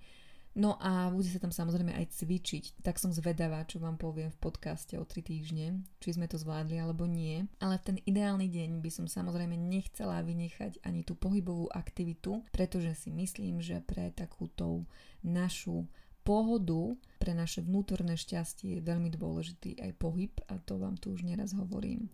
No 0.58 0.74
a 0.82 1.06
bude 1.14 1.30
sa 1.30 1.38
tam 1.38 1.54
samozrejme 1.54 1.94
aj 1.94 2.18
cvičiť, 2.18 2.82
tak 2.82 2.98
som 2.98 3.14
zvedavá, 3.14 3.62
čo 3.62 3.78
vám 3.78 3.94
poviem 3.94 4.34
v 4.34 4.42
podcaste 4.42 4.98
o 4.98 5.06
3 5.06 5.22
týždne, 5.22 5.86
či 6.02 6.18
sme 6.18 6.26
to 6.26 6.34
zvládli 6.34 6.82
alebo 6.82 7.06
nie. 7.06 7.46
Ale 7.62 7.78
v 7.78 7.86
ten 7.86 7.96
ideálny 8.02 8.50
deň 8.50 8.82
by 8.82 8.90
som 8.90 9.06
samozrejme 9.06 9.54
nechcela 9.54 10.18
vynechať 10.18 10.82
ani 10.82 11.06
tú 11.06 11.14
pohybovú 11.14 11.70
aktivitu, 11.70 12.42
pretože 12.50 13.06
si 13.06 13.14
myslím, 13.14 13.62
že 13.62 13.78
pre 13.86 14.10
takúto 14.10 14.82
našu 15.22 15.86
pohodu, 16.26 16.98
pre 17.22 17.38
naše 17.38 17.62
vnútorné 17.62 18.18
šťastie 18.18 18.82
je 18.82 18.82
veľmi 18.82 19.14
dôležitý 19.14 19.78
aj 19.78 19.94
pohyb 19.94 20.34
a 20.50 20.58
to 20.58 20.74
vám 20.74 20.98
tu 20.98 21.14
už 21.14 21.22
neraz 21.22 21.54
hovorím. 21.54 22.10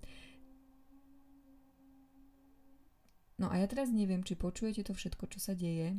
No 3.41 3.49
a 3.49 3.57
ja 3.57 3.67
teraz 3.67 3.89
neviem, 3.89 4.21
či 4.21 4.37
počujete 4.37 4.85
to 4.85 4.93
všetko, 4.93 5.33
čo 5.33 5.41
sa 5.41 5.57
deje, 5.57 5.97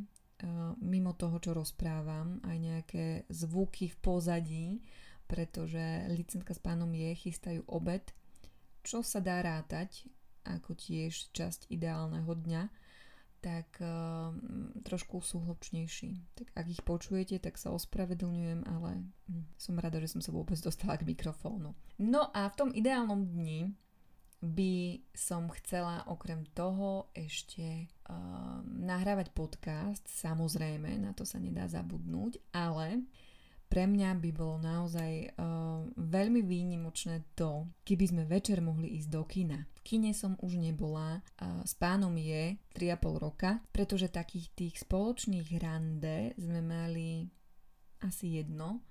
mimo 0.82 1.14
toho, 1.18 1.38
čo 1.42 1.58
rozprávam, 1.58 2.42
aj 2.46 2.58
nejaké 2.58 3.06
zvuky 3.30 3.90
v 3.90 3.98
pozadí, 4.02 4.68
pretože 5.26 6.06
licentka 6.14 6.54
s 6.54 6.62
pánom 6.62 6.90
je, 6.94 7.12
chystajú 7.18 7.66
obed, 7.66 8.14
čo 8.86 9.02
sa 9.02 9.18
dá 9.18 9.42
rátať, 9.42 10.06
ako 10.46 10.78
tiež 10.78 11.34
časť 11.34 11.74
ideálneho 11.74 12.30
dňa, 12.30 12.64
tak 13.42 13.78
uh, 13.78 14.34
trošku 14.82 15.22
sú 15.22 15.38
hlbčnejší. 15.46 16.18
Tak 16.34 16.48
ak 16.58 16.66
ich 16.66 16.82
počujete, 16.82 17.38
tak 17.38 17.62
sa 17.62 17.70
ospravedlňujem, 17.74 18.66
ale 18.66 19.06
hm, 19.30 19.46
som 19.54 19.78
rada, 19.78 20.02
že 20.02 20.18
som 20.18 20.22
sa 20.22 20.34
vôbec 20.34 20.58
dostala 20.58 20.98
k 20.98 21.06
mikrofónu. 21.06 21.78
No 22.02 22.34
a 22.34 22.50
v 22.50 22.58
tom 22.58 22.70
ideálnom 22.74 23.22
dni 23.22 23.70
by 24.46 25.02
som 25.12 25.50
chcela 25.62 26.06
okrem 26.06 26.46
toho 26.54 27.10
ešte 27.18 27.90
uh, 28.10 28.62
nahrávať 28.64 29.34
podcast, 29.34 30.06
samozrejme, 30.06 30.94
na 31.02 31.12
to 31.18 31.26
sa 31.26 31.42
nedá 31.42 31.66
zabudnúť, 31.66 32.38
ale 32.54 33.04
pre 33.66 33.90
mňa 33.90 34.22
by 34.22 34.30
bolo 34.32 34.62
naozaj 34.62 35.36
uh, 35.36 35.84
veľmi 35.98 36.46
výnimočné 36.46 37.34
to, 37.34 37.66
keby 37.82 38.06
sme 38.06 38.24
večer 38.30 38.62
mohli 38.62 39.02
ísť 39.02 39.10
do 39.10 39.24
kina. 39.26 39.60
V 39.76 39.80
kine 39.82 40.14
som 40.14 40.38
už 40.40 40.62
nebola, 40.62 41.20
uh, 41.20 41.66
s 41.66 41.74
pánom 41.74 42.14
je 42.14 42.56
3,5 42.78 43.26
roka, 43.26 43.60
pretože 43.74 44.14
takých 44.14 44.54
tých 44.54 44.76
spoločných 44.86 45.50
rande 45.58 46.38
sme 46.38 46.62
mali 46.62 47.26
asi 48.06 48.38
jedno, 48.38 48.86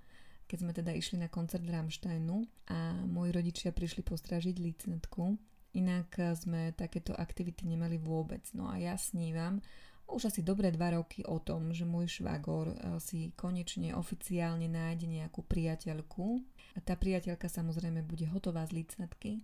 keď 0.54 0.62
sme 0.62 0.70
teda 0.70 0.94
išli 0.94 1.18
na 1.18 1.26
koncert 1.26 1.66
Rammsteinu 1.66 2.46
a 2.70 2.94
moji 3.10 3.34
rodičia 3.34 3.74
prišli 3.74 4.06
postražiť 4.06 4.54
licnetku. 4.62 5.34
Inak 5.74 6.14
sme 6.38 6.70
takéto 6.78 7.10
aktivity 7.10 7.66
nemali 7.66 7.98
vôbec. 7.98 8.46
No 8.54 8.70
a 8.70 8.78
ja 8.78 8.94
snívam 8.94 9.58
už 10.06 10.30
asi 10.30 10.46
dobré 10.46 10.70
dva 10.70 10.94
roky 10.94 11.26
o 11.26 11.42
tom, 11.42 11.74
že 11.74 11.82
môj 11.82 12.22
švagor 12.22 12.70
eh, 12.70 13.02
si 13.02 13.34
konečne 13.34 13.98
oficiálne 13.98 14.70
nájde 14.70 15.10
nejakú 15.10 15.42
priateľku. 15.42 16.38
A 16.74 16.78
tá 16.78 16.94
priateľka 16.94 17.50
samozrejme 17.50 18.06
bude 18.06 18.30
hotová 18.30 18.62
z 18.70 18.78
licnetky 18.78 19.42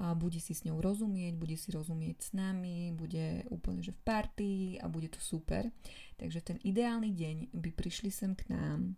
a 0.00 0.16
bude 0.16 0.40
si 0.40 0.56
s 0.56 0.64
ňou 0.64 0.80
rozumieť, 0.80 1.36
bude 1.36 1.60
si 1.60 1.68
rozumieť 1.68 2.16
s 2.20 2.30
nami, 2.32 2.96
bude 2.96 3.44
úplne 3.52 3.84
že 3.84 3.92
v 3.92 4.00
partii 4.08 4.64
a 4.80 4.88
bude 4.88 5.12
to 5.12 5.20
super. 5.20 5.68
Takže 6.16 6.40
ten 6.40 6.56
ideálny 6.64 7.12
deň 7.12 7.36
by 7.52 7.70
prišli 7.76 8.08
sem 8.08 8.32
k 8.32 8.48
nám 8.48 8.96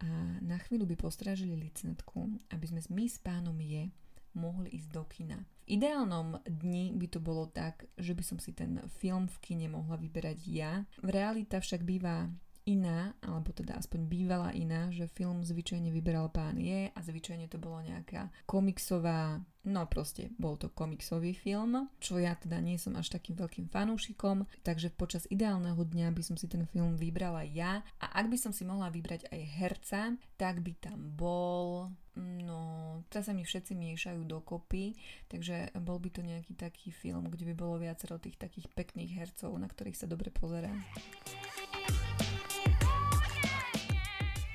a 0.00 0.40
na 0.40 0.56
chvíľu 0.56 0.88
by 0.88 0.96
postrážili 0.96 1.52
licnetku, 1.52 2.40
aby 2.50 2.64
sme 2.64 2.80
my 2.88 3.04
s 3.04 3.20
pánom 3.20 3.56
je 3.60 3.92
mohli 4.32 4.72
ísť 4.72 4.88
do 4.90 5.02
kina. 5.06 5.38
V 5.66 5.78
ideálnom 5.78 6.40
dni 6.46 6.94
by 6.96 7.06
to 7.10 7.20
bolo 7.22 7.46
tak, 7.50 7.86
že 7.98 8.14
by 8.14 8.22
som 8.24 8.38
si 8.42 8.54
ten 8.56 8.80
film 8.98 9.30
v 9.30 9.38
kine 9.42 9.66
mohla 9.70 10.00
vyberať 10.00 10.38
ja. 10.50 10.82
V 10.98 11.08
realita 11.10 11.60
však 11.62 11.86
býva 11.86 12.30
iná, 12.68 13.16
alebo 13.24 13.52
teda 13.54 13.78
aspoň 13.80 14.00
bývala 14.08 14.50
iná, 14.52 14.92
že 14.92 15.08
film 15.08 15.40
zvyčajne 15.40 15.88
vyberal 15.88 16.28
pán 16.28 16.60
je 16.60 16.92
a 16.92 16.98
zvyčajne 17.00 17.48
to 17.48 17.56
bolo 17.56 17.80
nejaká 17.80 18.28
komiksová, 18.44 19.40
no 19.64 19.84
proste 19.88 20.32
bol 20.36 20.56
to 20.60 20.72
komiksový 20.72 21.32
film, 21.32 21.88
čo 22.00 22.20
ja 22.20 22.36
teda 22.36 22.60
nie 22.60 22.76
som 22.76 22.96
až 22.96 23.12
takým 23.12 23.36
veľkým 23.36 23.68
fanúšikom, 23.72 24.44
takže 24.64 24.92
počas 24.92 25.24
ideálneho 25.28 25.80
dňa 25.80 26.12
by 26.12 26.22
som 26.24 26.36
si 26.36 26.48
ten 26.48 26.64
film 26.68 26.96
vybrala 26.96 27.44
ja 27.48 27.80
a 28.00 28.06
ak 28.16 28.28
by 28.28 28.36
som 28.36 28.52
si 28.52 28.68
mohla 28.68 28.92
vybrať 28.92 29.28
aj 29.32 29.42
herca, 29.60 30.00
tak 30.36 30.60
by 30.60 30.72
tam 30.80 30.98
bol 31.16 31.92
No, 32.20 33.00
teraz 33.06 33.30
sa 33.30 33.32
mi 33.32 33.46
všetci 33.46 33.72
miešajú 33.78 34.26
dokopy, 34.26 34.98
takže 35.30 35.70
bol 35.78 36.02
by 36.02 36.10
to 36.10 36.20
nejaký 36.26 36.58
taký 36.58 36.90
film, 36.90 37.30
kde 37.30 37.48
by 37.48 37.54
bolo 37.54 37.78
viacero 37.78 38.18
tých 38.18 38.36
takých 38.36 38.66
pekných 38.74 39.14
hercov, 39.14 39.54
na 39.56 39.70
ktorých 39.70 39.96
sa 39.96 40.10
dobre 40.10 40.34
pozerá. 40.34 40.74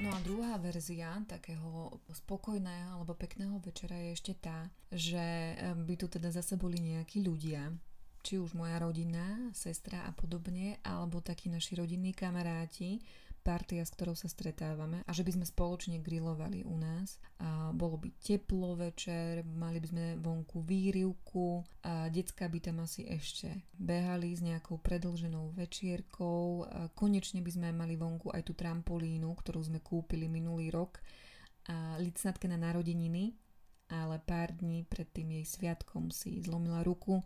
No 0.05 0.13
a 0.13 0.21
druhá 0.21 0.53
verzia 0.61 1.17
takého 1.25 1.89
spokojného 2.13 3.01
alebo 3.01 3.17
pekného 3.17 3.57
večera 3.57 3.97
je 3.97 4.13
ešte 4.13 4.37
tá, 4.37 4.69
že 4.93 5.57
by 5.81 5.97
tu 5.97 6.05
teda 6.05 6.29
zase 6.29 6.61
boli 6.61 6.77
nejakí 6.77 7.25
ľudia, 7.25 7.73
či 8.21 8.37
už 8.37 8.53
moja 8.53 8.77
rodina, 8.77 9.49
sestra 9.49 10.05
a 10.05 10.13
podobne, 10.13 10.77
alebo 10.85 11.25
takí 11.25 11.49
naši 11.49 11.81
rodinní 11.81 12.13
kamaráti, 12.13 13.01
partia, 13.45 13.85
s 13.85 13.93
ktorou 13.93 14.17
sa 14.17 14.25
stretávame 14.25 15.05
a 15.05 15.11
že 15.13 15.21
by 15.21 15.37
sme 15.37 15.45
spoločne 15.45 16.01
grilovali 16.01 16.65
u 16.65 16.73
nás. 16.81 17.21
A 17.37 17.69
bolo 17.69 18.01
by 18.01 18.09
teplo 18.17 18.73
večer, 18.73 19.45
mali 19.45 19.77
by 19.77 19.87
sme 19.93 20.05
vonku 20.17 20.65
výrivku 20.65 21.61
a 21.85 22.09
decka 22.09 22.49
by 22.49 22.57
tam 22.57 22.81
asi 22.81 23.05
ešte 23.05 23.69
behali 23.77 24.33
s 24.33 24.41
nejakou 24.41 24.81
predlženou 24.81 25.53
večierkou. 25.53 26.65
A 26.65 26.89
konečne 26.97 27.45
by 27.45 27.51
sme 27.53 27.69
mali 27.69 27.93
vonku 27.93 28.33
aj 28.33 28.41
tú 28.49 28.57
trampolínu, 28.57 29.29
ktorú 29.29 29.61
sme 29.61 29.85
kúpili 29.85 30.25
minulý 30.25 30.73
rok 30.73 30.97
a 31.69 32.01
licnatke 32.01 32.49
na 32.49 32.57
narodeniny, 32.57 33.37
ale 33.89 34.17
pár 34.21 34.53
dní 34.57 34.85
pred 34.85 35.05
tým 35.13 35.37
jej 35.37 35.45
sviatkom 35.45 36.09
si 36.09 36.41
zlomila 36.41 36.81
ruku 36.81 37.21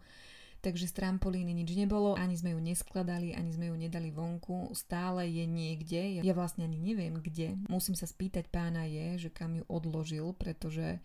takže 0.60 0.92
z 0.92 0.94
trampolíny 0.96 1.56
nič 1.56 1.72
nebolo, 1.76 2.16
ani 2.20 2.36
sme 2.36 2.52
ju 2.56 2.60
neskladali, 2.60 3.32
ani 3.32 3.52
sme 3.52 3.72
ju 3.72 3.76
nedali 3.80 4.12
vonku, 4.12 4.72
stále 4.76 5.28
je 5.28 5.48
niekde, 5.48 6.20
ja 6.20 6.34
vlastne 6.36 6.68
ani 6.68 6.80
neviem 6.80 7.16
kde. 7.20 7.56
Musím 7.72 7.96
sa 7.96 8.06
spýtať 8.06 8.52
pána 8.52 8.84
je, 8.86 9.28
že 9.28 9.30
kam 9.32 9.56
ju 9.56 9.64
odložil, 9.72 10.36
pretože 10.36 11.00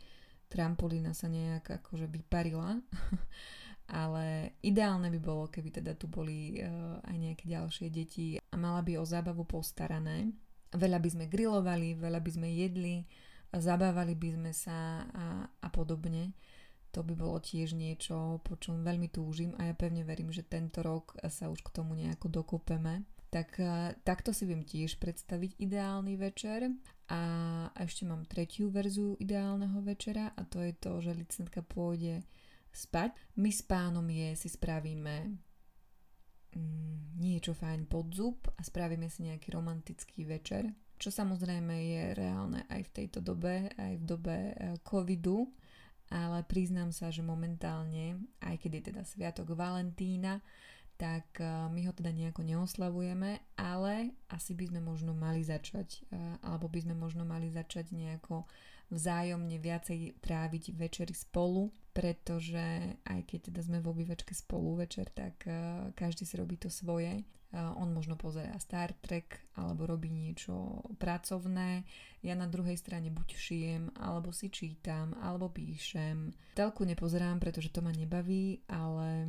trampolína 0.50 1.14
sa 1.14 1.30
nejak 1.30 1.82
akože 1.82 2.10
vyparila. 2.10 2.78
ale 3.84 4.56
ideálne 4.64 5.12
by 5.12 5.20
bolo, 5.20 5.44
keby 5.52 5.68
teda 5.82 5.92
tu 5.92 6.08
boli 6.08 6.56
uh, 6.56 6.96
aj 7.04 7.16
nejaké 7.20 7.44
ďalšie 7.44 7.92
deti 7.92 8.40
a 8.40 8.56
mala 8.56 8.80
by 8.80 8.96
o 8.96 9.04
zábavu 9.04 9.44
postarané. 9.44 10.32
Veľa 10.72 10.98
by 10.98 11.08
sme 11.12 11.24
grilovali, 11.28 11.94
veľa 11.94 12.18
by 12.18 12.30
sme 12.32 12.48
jedli, 12.48 13.04
zabávali 13.52 14.16
by 14.16 14.28
sme 14.34 14.50
sa 14.56 15.04
a, 15.04 15.26
a 15.46 15.68
podobne 15.70 16.34
to 16.94 17.02
by 17.02 17.18
bolo 17.18 17.42
tiež 17.42 17.74
niečo, 17.74 18.38
po 18.46 18.54
čom 18.54 18.87
veľmi 18.87 19.11
túžim 19.11 19.50
a 19.59 19.66
ja 19.66 19.74
pevne 19.74 20.07
verím, 20.07 20.30
že 20.30 20.46
tento 20.46 20.78
rok 20.78 21.18
sa 21.26 21.50
už 21.50 21.66
k 21.66 21.74
tomu 21.74 21.98
nejako 21.98 22.30
dokopeme. 22.30 23.02
Tak 23.35 23.59
e, 23.59 23.98
takto 24.07 24.30
si 24.30 24.46
viem 24.46 24.62
tiež 24.62 25.02
predstaviť 25.02 25.59
ideálny 25.59 26.14
večer 26.14 26.70
a 27.11 27.20
ešte 27.74 28.07
mám 28.07 28.22
tretiu 28.30 28.70
verziu 28.70 29.18
ideálneho 29.18 29.83
večera 29.83 30.30
a 30.38 30.46
to 30.46 30.62
je 30.62 30.70
to, 30.78 31.02
že 31.02 31.18
licentka 31.18 31.66
pôjde 31.66 32.22
spať. 32.70 33.11
My 33.42 33.50
s 33.50 33.66
pánom 33.66 34.07
je 34.07 34.38
si 34.38 34.46
spravíme 34.46 35.35
mm, 36.54 37.18
niečo 37.18 37.59
fajn 37.59 37.90
pod 37.90 38.14
zub 38.14 38.46
a 38.54 38.62
spravíme 38.62 39.11
si 39.11 39.26
nejaký 39.26 39.50
romantický 39.50 40.30
večer, 40.30 40.70
čo 40.94 41.11
samozrejme 41.11 41.74
je 41.74 42.04
reálne 42.14 42.70
aj 42.70 42.87
v 42.87 42.94
tejto 43.02 43.18
dobe, 43.18 43.66
aj 43.74 43.98
v 43.98 44.04
dobe 44.07 44.37
e, 44.54 44.54
covidu, 44.87 45.50
ale 46.14 46.46
priznám 46.46 46.94
sa, 46.94 47.11
že 47.11 47.27
momentálne, 47.27 48.22
aj 48.38 48.62
keď 48.62 48.70
je 48.70 48.83
teda 48.94 49.03
Sviatok 49.03 49.59
Valentína, 49.59 50.38
tak 50.94 51.42
e, 51.42 51.46
my 51.74 51.81
ho 51.90 51.92
teda 51.92 52.14
nejako 52.14 52.46
neoslavujeme, 52.46 53.42
ale 53.59 54.14
asi 54.31 54.55
by 54.55 54.70
sme 54.70 54.79
možno 54.79 55.11
mali 55.11 55.42
začať, 55.42 56.07
e, 56.14 56.38
alebo 56.46 56.70
by 56.70 56.87
sme 56.87 56.94
možno 56.94 57.27
mali 57.27 57.50
začať 57.50 57.90
nejako 57.90 58.46
vzájomne 58.94 59.59
viacej 59.59 60.22
tráviť 60.22 60.70
večery 60.79 61.11
spolu, 61.11 61.74
pretože 61.94 62.98
aj 63.07 63.20
keď 63.24 63.54
teda 63.54 63.61
sme 63.62 63.78
v 63.78 63.90
obývačke 63.94 64.35
spolu 64.35 64.83
večer, 64.83 65.09
tak 65.14 65.46
e, 65.46 65.54
každý 65.94 66.26
si 66.26 66.35
robí 66.35 66.59
to 66.59 66.66
svoje 66.66 67.22
on 67.54 67.94
možno 67.94 68.18
pozerá 68.18 68.59
Star 68.59 68.90
Trek 68.98 69.38
alebo 69.54 69.87
robí 69.87 70.11
niečo 70.11 70.83
pracovné. 70.98 71.87
Ja 72.24 72.35
na 72.35 72.50
druhej 72.50 72.74
strane 72.74 73.14
buď 73.14 73.28
šijem, 73.37 73.85
alebo 74.00 74.35
si 74.35 74.50
čítam, 74.50 75.14
alebo 75.22 75.52
píšem. 75.52 76.35
Telku 76.59 76.83
nepozerám, 76.83 77.38
pretože 77.38 77.70
to 77.70 77.85
ma 77.85 77.94
nebaví, 77.94 78.64
ale 78.66 79.28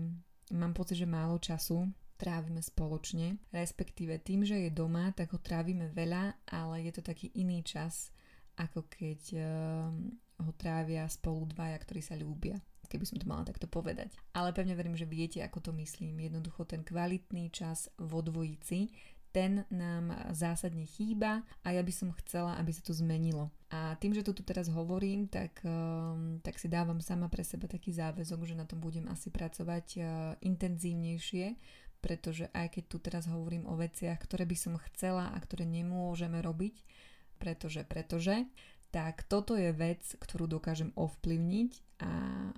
mám 0.55 0.73
pocit, 0.73 1.05
že 1.05 1.07
málo 1.09 1.37
času 1.37 1.85
trávime 2.15 2.63
spoločne. 2.63 3.37
Respektíve 3.51 4.23
tým, 4.23 4.47
že 4.47 4.55
je 4.55 4.71
doma, 4.71 5.11
tak 5.11 5.35
ho 5.35 5.39
trávime 5.39 5.91
veľa, 5.91 6.47
ale 6.47 6.87
je 6.87 6.91
to 6.95 7.01
taký 7.03 7.29
iný 7.35 7.59
čas, 7.61 8.09
ako 8.55 8.87
keď 8.87 9.21
uh, 9.35 9.91
ho 10.39 10.51
trávia 10.55 11.07
spolu 11.07 11.47
dvaja, 11.49 11.77
ktorí 11.79 12.01
sa 12.03 12.15
ľúbia 12.17 12.59
keby 12.85 13.01
som 13.01 13.17
to 13.17 13.25
mala 13.25 13.43
takto 13.43 13.65
povedať. 13.65 14.13
Ale 14.31 14.53
pevne 14.53 14.77
verím, 14.77 14.93
že 14.93 15.09
viete, 15.09 15.41
ako 15.41 15.59
to 15.59 15.71
myslím. 15.75 16.21
Jednoducho 16.21 16.69
ten 16.69 16.85
kvalitný 16.85 17.49
čas 17.49 17.89
vo 17.97 18.21
dvojici, 18.21 18.93
ten 19.35 19.67
nám 19.67 20.15
zásadne 20.31 20.87
chýba 20.87 21.43
a 21.59 21.75
ja 21.75 21.83
by 21.83 21.91
som 21.91 22.15
chcela, 22.23 22.55
aby 22.55 22.71
sa 22.71 22.79
to 22.79 22.95
zmenilo. 22.95 23.51
A 23.67 23.99
tým, 23.99 24.15
že 24.15 24.23
to 24.23 24.31
tu 24.31 24.47
teraz 24.47 24.71
hovorím, 24.71 25.27
tak, 25.27 25.59
um, 25.67 26.39
tak 26.39 26.55
si 26.55 26.71
dávam 26.71 27.03
sama 27.03 27.27
pre 27.27 27.43
seba 27.43 27.67
taký 27.67 27.91
záväzok, 27.91 28.47
že 28.47 28.55
na 28.55 28.63
tom 28.63 28.79
budem 28.79 29.11
asi 29.11 29.27
pracovať 29.27 29.87
uh, 29.99 30.07
intenzívnejšie, 30.39 31.59
pretože 31.99 32.47
aj 32.55 32.79
keď 32.79 32.83
tu 32.87 32.97
teraz 33.03 33.27
hovorím 33.27 33.67
o 33.67 33.75
veciach, 33.75 34.15
ktoré 34.23 34.47
by 34.47 34.55
som 34.55 34.79
chcela 34.87 35.27
a 35.27 35.37
ktoré 35.43 35.67
nemôžeme 35.67 36.39
robiť, 36.39 36.87
pretože, 37.35 37.83
pretože, 37.83 38.47
tak 38.95 39.27
toto 39.27 39.59
je 39.59 39.75
vec, 39.75 40.07
ktorú 40.15 40.47
dokážem 40.47 40.95
ovplyvniť 40.95 41.99
a 41.99 42.11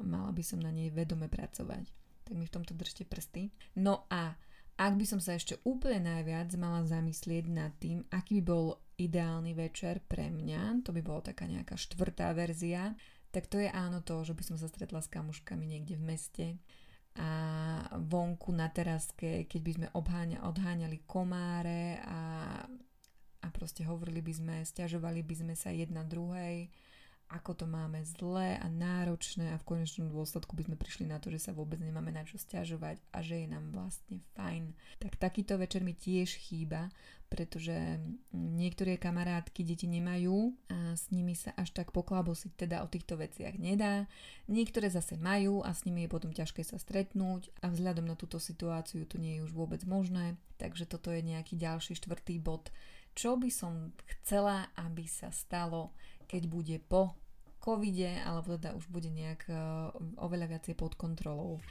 mala 0.06 0.30
by 0.30 0.44
som 0.46 0.62
na 0.62 0.70
nej 0.70 0.94
vedome 0.94 1.26
pracovať. 1.26 1.90
Tak 2.30 2.34
mi 2.38 2.46
v 2.46 2.54
tomto 2.54 2.78
držte 2.78 3.10
prsty. 3.10 3.50
No 3.82 4.06
a 4.14 4.38
ak 4.78 4.94
by 4.94 5.06
som 5.10 5.18
sa 5.18 5.34
ešte 5.34 5.58
úplne 5.66 6.06
najviac 6.06 6.54
mala 6.62 6.86
zamyslieť 6.86 7.46
nad 7.50 7.74
tým, 7.82 8.06
aký 8.14 8.38
by 8.38 8.54
bol 8.54 8.78
ideálny 9.02 9.58
večer 9.58 9.98
pre 10.06 10.30
mňa, 10.30 10.86
to 10.86 10.94
by 10.94 11.02
bola 11.02 11.26
taká 11.26 11.50
nejaká 11.50 11.74
štvrtá 11.74 12.30
verzia, 12.38 12.94
tak 13.34 13.50
to 13.50 13.58
je 13.58 13.74
áno 13.74 14.06
to, 14.06 14.22
že 14.22 14.38
by 14.38 14.44
som 14.46 14.62
sa 14.62 14.70
stretla 14.70 15.02
s 15.02 15.10
kamuškami 15.10 15.66
niekde 15.66 15.98
v 15.98 16.06
meste 16.06 16.48
a 17.18 17.30
vonku 17.98 18.54
na 18.54 18.70
teraske, 18.70 19.50
keď 19.50 19.62
by 19.66 19.72
sme 19.74 19.88
obháňa, 19.98 20.46
odháňali 20.46 21.02
komáre 21.10 21.98
a, 22.06 22.20
a 23.48 23.50
proste 23.56 23.88
hovorili 23.88 24.20
by 24.20 24.34
sme, 24.36 24.56
stiažovali 24.68 25.24
by 25.24 25.36
sme 25.40 25.56
sa 25.56 25.72
jedna 25.72 26.04
druhej 26.04 26.68
ako 27.28 27.52
to 27.60 27.66
máme 27.68 28.00
zlé 28.08 28.56
a 28.56 28.72
náročné 28.72 29.52
a 29.52 29.60
v 29.60 29.68
konečnom 29.68 30.08
dôsledku 30.08 30.56
by 30.56 30.64
sme 30.64 30.80
prišli 30.80 31.12
na 31.12 31.20
to, 31.20 31.28
že 31.28 31.44
sa 31.44 31.52
vôbec 31.52 31.76
nemáme 31.76 32.08
na 32.08 32.24
čo 32.24 32.40
stiažovať 32.40 33.04
a 33.12 33.20
že 33.20 33.44
je 33.44 33.48
nám 33.52 33.68
vlastne 33.76 34.24
fajn. 34.40 34.72
Tak 35.04 35.20
takýto 35.20 35.60
večer 35.60 35.84
mi 35.84 35.92
tiež 35.92 36.40
chýba, 36.40 36.88
pretože 37.28 37.76
niektoré 38.32 38.96
kamarátky 38.96 39.60
deti 39.68 39.92
nemajú 39.92 40.56
a 40.72 40.96
s 40.96 41.12
nimi 41.12 41.36
sa 41.36 41.52
až 41.60 41.76
tak 41.76 41.92
poklabosiť 41.92 42.52
teda 42.56 42.80
o 42.80 42.88
týchto 42.88 43.20
veciach 43.20 43.60
nedá. 43.60 44.08
Niektoré 44.48 44.88
zase 44.88 45.20
majú 45.20 45.60
a 45.68 45.76
s 45.76 45.84
nimi 45.84 46.08
je 46.08 46.14
potom 46.16 46.32
ťažké 46.32 46.64
sa 46.64 46.80
stretnúť 46.80 47.52
a 47.60 47.68
vzhľadom 47.68 48.08
na 48.08 48.16
túto 48.16 48.40
situáciu 48.40 49.04
to 49.04 49.20
nie 49.20 49.40
je 49.40 49.44
už 49.44 49.52
vôbec 49.52 49.84
možné. 49.84 50.40
Takže 50.56 50.88
toto 50.88 51.12
je 51.12 51.20
nejaký 51.20 51.60
ďalší 51.60 52.00
štvrtý 52.00 52.40
bod, 52.40 52.72
čo 53.18 53.34
by 53.34 53.50
som 53.50 53.98
chcela, 54.06 54.70
aby 54.78 55.10
sa 55.10 55.34
stalo 55.34 55.98
keď 56.28 56.44
bude 56.52 56.78
po 56.84 57.16
covide, 57.64 58.20
alebo 58.28 58.60
teda 58.60 58.76
už 58.76 58.92
bude 58.92 59.08
nejak 59.08 59.48
uh, 59.48 59.96
oveľa 60.20 60.60
viacej 60.60 60.76
pod 60.76 60.94
kontrolou. 61.00 61.64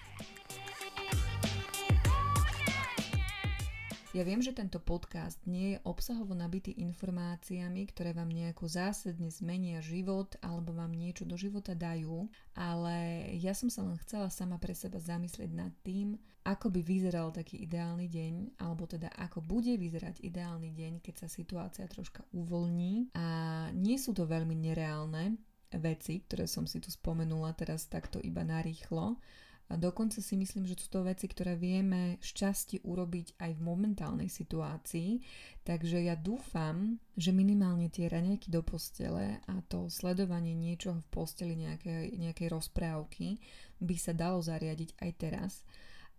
Ja 4.16 4.24
viem, 4.24 4.40
že 4.40 4.56
tento 4.56 4.80
podcast 4.80 5.37
nie 5.44 5.76
je 5.76 5.82
obsahovo 5.85 6.32
nabitý 6.32 6.72
informáciami, 6.80 7.85
ktoré 7.92 8.16
vám 8.16 8.32
nejako 8.32 8.64
zásadne 8.64 9.28
zmenia 9.28 9.85
život 9.85 10.40
alebo 10.40 10.72
vám 10.72 10.96
niečo 10.96 11.28
do 11.28 11.37
života 11.37 11.76
dajú, 11.76 12.24
ale 12.56 13.28
ja 13.37 13.52
som 13.52 13.68
sa 13.68 13.85
len 13.85 14.00
chcela 14.00 14.32
sama 14.32 14.56
pre 14.56 14.72
seba 14.72 14.96
zamyslieť 14.96 15.52
nad 15.52 15.68
tým, 15.85 16.16
ako 16.46 16.70
by 16.70 16.80
vyzeral 16.87 17.35
taký 17.35 17.66
ideálny 17.66 18.06
deň, 18.06 18.62
alebo 18.62 18.87
teda 18.87 19.11
ako 19.18 19.42
bude 19.42 19.74
vyzerať 19.74 20.22
ideálny 20.22 20.70
deň, 20.70 20.92
keď 21.02 21.26
sa 21.26 21.28
situácia 21.28 21.90
troška 21.90 22.22
uvoľní. 22.30 23.11
A 23.18 23.26
nie 23.74 23.98
sú 23.98 24.14
to 24.14 24.30
veľmi 24.30 24.54
nereálne 24.54 25.35
veci, 25.74 26.22
ktoré 26.22 26.46
som 26.46 26.62
si 26.70 26.78
tu 26.78 26.94
spomenula 26.94 27.50
teraz 27.59 27.90
takto 27.90 28.22
iba 28.22 28.46
narýchlo, 28.46 29.18
a 29.66 29.74
dokonca 29.74 30.22
si 30.22 30.38
myslím, 30.38 30.62
že 30.62 30.78
sú 30.78 30.87
to 30.94 31.02
veci, 31.02 31.26
ktoré 31.26 31.59
vieme 31.59 32.22
šťastie 32.22 32.87
urobiť 32.87 33.35
aj 33.42 33.50
v 33.59 33.64
momentálnej 33.66 34.30
situácii. 34.30 35.18
Takže 35.66 36.06
ja 36.06 36.14
dúfam, 36.14 37.02
že 37.18 37.35
minimálne 37.35 37.90
tie 37.90 38.06
raňajky 38.06 38.46
do 38.46 38.62
postele 38.62 39.42
a 39.42 39.54
to 39.66 39.90
sledovanie 39.90 40.54
niečoho 40.54 41.02
v 41.02 41.11
posteli, 41.11 41.59
nejakej, 41.59 42.14
nejakej 42.14 42.46
rozprávky 42.46 43.42
by 43.82 43.96
sa 43.98 44.14
dalo 44.14 44.38
zariadiť 44.38 45.02
aj 45.02 45.11
teraz 45.18 45.52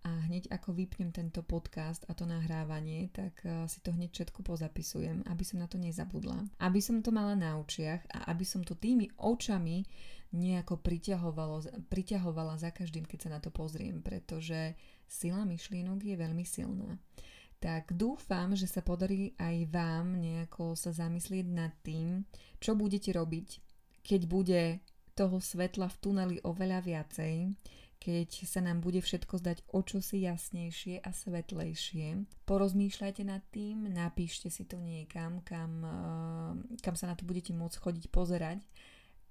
a 0.07 0.23
hneď 0.31 0.47
ako 0.47 0.71
vypnem 0.71 1.11
tento 1.11 1.43
podcast 1.43 2.07
a 2.07 2.15
to 2.15 2.23
nahrávanie, 2.23 3.11
tak 3.11 3.43
eh, 3.43 3.67
si 3.67 3.83
to 3.83 3.91
hneď 3.91 4.15
všetko 4.15 4.39
pozapisujem, 4.47 5.27
aby 5.27 5.43
som 5.43 5.59
na 5.59 5.67
to 5.67 5.75
nezabudla. 5.75 6.47
Aby 6.63 6.79
som 6.79 7.03
to 7.03 7.11
mala 7.11 7.35
na 7.35 7.59
očiach 7.59 8.07
a 8.15 8.31
aby 8.31 8.47
som 8.47 8.63
to 8.63 8.79
tými 8.79 9.11
očami 9.19 9.83
nejako 10.31 10.79
priťahovala 11.87 12.55
za 12.59 12.69
každým, 12.71 13.07
keď 13.07 13.19
sa 13.27 13.29
na 13.35 13.39
to 13.39 13.51
pozriem, 13.51 14.03
pretože 14.03 14.75
sila 15.07 15.47
myšlienok 15.47 16.03
je 16.03 16.15
veľmi 16.19 16.43
silná. 16.43 16.99
Tak 17.57 17.95
dúfam, 17.95 18.53
že 18.53 18.69
sa 18.69 18.85
podarí 18.85 19.33
aj 19.39 19.71
vám 19.71 20.19
nejako 20.19 20.77
sa 20.77 20.93
zamyslieť 20.93 21.47
nad 21.47 21.73
tým, 21.81 22.27
čo 22.61 22.77
budete 22.77 23.15
robiť, 23.15 23.47
keď 24.03 24.21
bude 24.29 24.63
toho 25.17 25.41
svetla 25.41 25.89
v 25.89 25.97
tuneli 25.97 26.37
oveľa 26.45 26.79
viacej, 26.85 27.35
keď 27.97 28.45
sa 28.45 28.61
nám 28.61 28.79
bude 28.79 29.01
všetko 29.01 29.41
zdať 29.41 29.57
o 29.73 29.81
čosi 29.81 30.23
jasnejšie 30.23 31.01
a 31.01 31.09
svetlejšie. 31.09 32.29
Porozmýšľajte 32.45 33.23
nad 33.25 33.43
tým, 33.49 33.89
napíšte 33.89 34.53
si 34.53 34.63
to 34.63 34.77
niekam, 34.77 35.41
kam, 35.41 35.71
eh, 35.83 36.79
kam 36.81 36.95
sa 36.95 37.09
na 37.09 37.15
to 37.17 37.25
budete 37.25 37.51
môcť 37.51 37.77
chodiť 37.81 38.05
pozerať, 38.13 38.61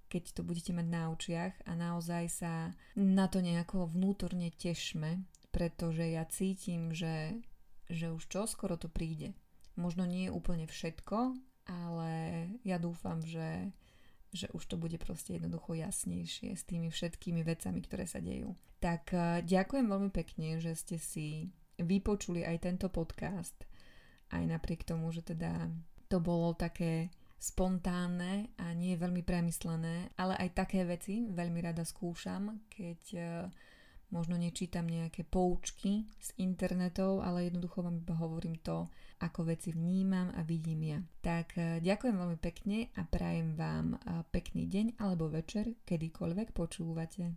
keď 0.07 0.39
to 0.39 0.43
budete 0.47 0.71
mať 0.75 0.87
na 0.87 1.11
očiach 1.11 1.55
a 1.67 1.73
naozaj 1.75 2.25
sa 2.31 2.53
na 2.95 3.27
to 3.27 3.43
nejako 3.43 3.91
vnútorne 3.91 4.55
tešme, 4.55 5.27
pretože 5.51 6.07
ja 6.07 6.23
cítim, 6.29 6.95
že, 6.95 7.43
že 7.91 8.15
už 8.15 8.31
čoskoro 8.31 8.79
to 8.79 8.87
príde. 8.87 9.35
Možno 9.75 10.07
nie 10.07 10.31
úplne 10.33 10.71
všetko, 10.71 11.37
ale 11.67 12.11
ja 12.63 12.79
dúfam, 12.79 13.21
že 13.21 13.75
že 14.37 14.53
už 14.53 14.69
to 14.69 14.77
bude 14.77 15.01
proste 15.01 15.41
jednoducho 15.41 15.73
jasnejšie 15.73 16.53
s 16.53 16.63
tými 16.69 16.93
všetkými 16.93 17.41
vecami, 17.41 17.81
ktoré 17.81 18.05
sa 18.05 18.21
dejú. 18.21 18.53
Tak 18.85 19.17
e, 19.17 19.41
ďakujem 19.43 19.89
veľmi 19.89 20.11
pekne, 20.13 20.61
že 20.61 20.77
ste 20.77 21.01
si 21.01 21.49
vypočuli 21.81 22.45
aj 22.45 22.69
tento 22.69 22.93
podcast, 22.93 23.57
aj 24.31 24.45
napriek 24.45 24.85
tomu, 24.85 25.09
že 25.11 25.25
teda 25.25 25.73
to 26.13 26.21
bolo 26.21 26.53
také 26.53 27.09
spontánne 27.37 28.53
a 28.57 28.73
nie 28.73 28.97
veľmi 28.97 29.21
premyslené, 29.21 30.13
ale 30.17 30.35
aj 30.41 30.57
také 30.57 30.85
veci 30.89 31.29
veľmi 31.29 31.61
rada 31.61 31.85
skúšam, 31.85 32.65
keď 32.73 33.01
uh, 33.13 33.23
možno 34.11 34.39
nečítam 34.39 34.87
nejaké 34.87 35.27
poučky 35.27 36.07
z 36.23 36.29
internetov, 36.39 37.23
ale 37.23 37.51
jednoducho 37.51 37.83
vám 37.83 38.03
iba 38.03 38.15
hovorím 38.15 38.57
to, 38.63 38.87
ako 39.21 39.49
veci 39.49 39.73
vnímam 39.73 40.31
a 40.37 40.45
vidím 40.45 40.83
ja. 40.87 40.99
Tak 41.25 41.57
e, 41.57 41.81
ďakujem 41.81 42.17
veľmi 42.17 42.39
pekne 42.39 42.93
a 42.95 43.03
prajem 43.09 43.57
vám 43.57 43.97
e, 43.97 44.23
pekný 44.31 44.69
deň 44.69 44.87
alebo 45.01 45.33
večer, 45.33 45.75
kedykoľvek 45.83 46.53
počúvate. 46.53 47.35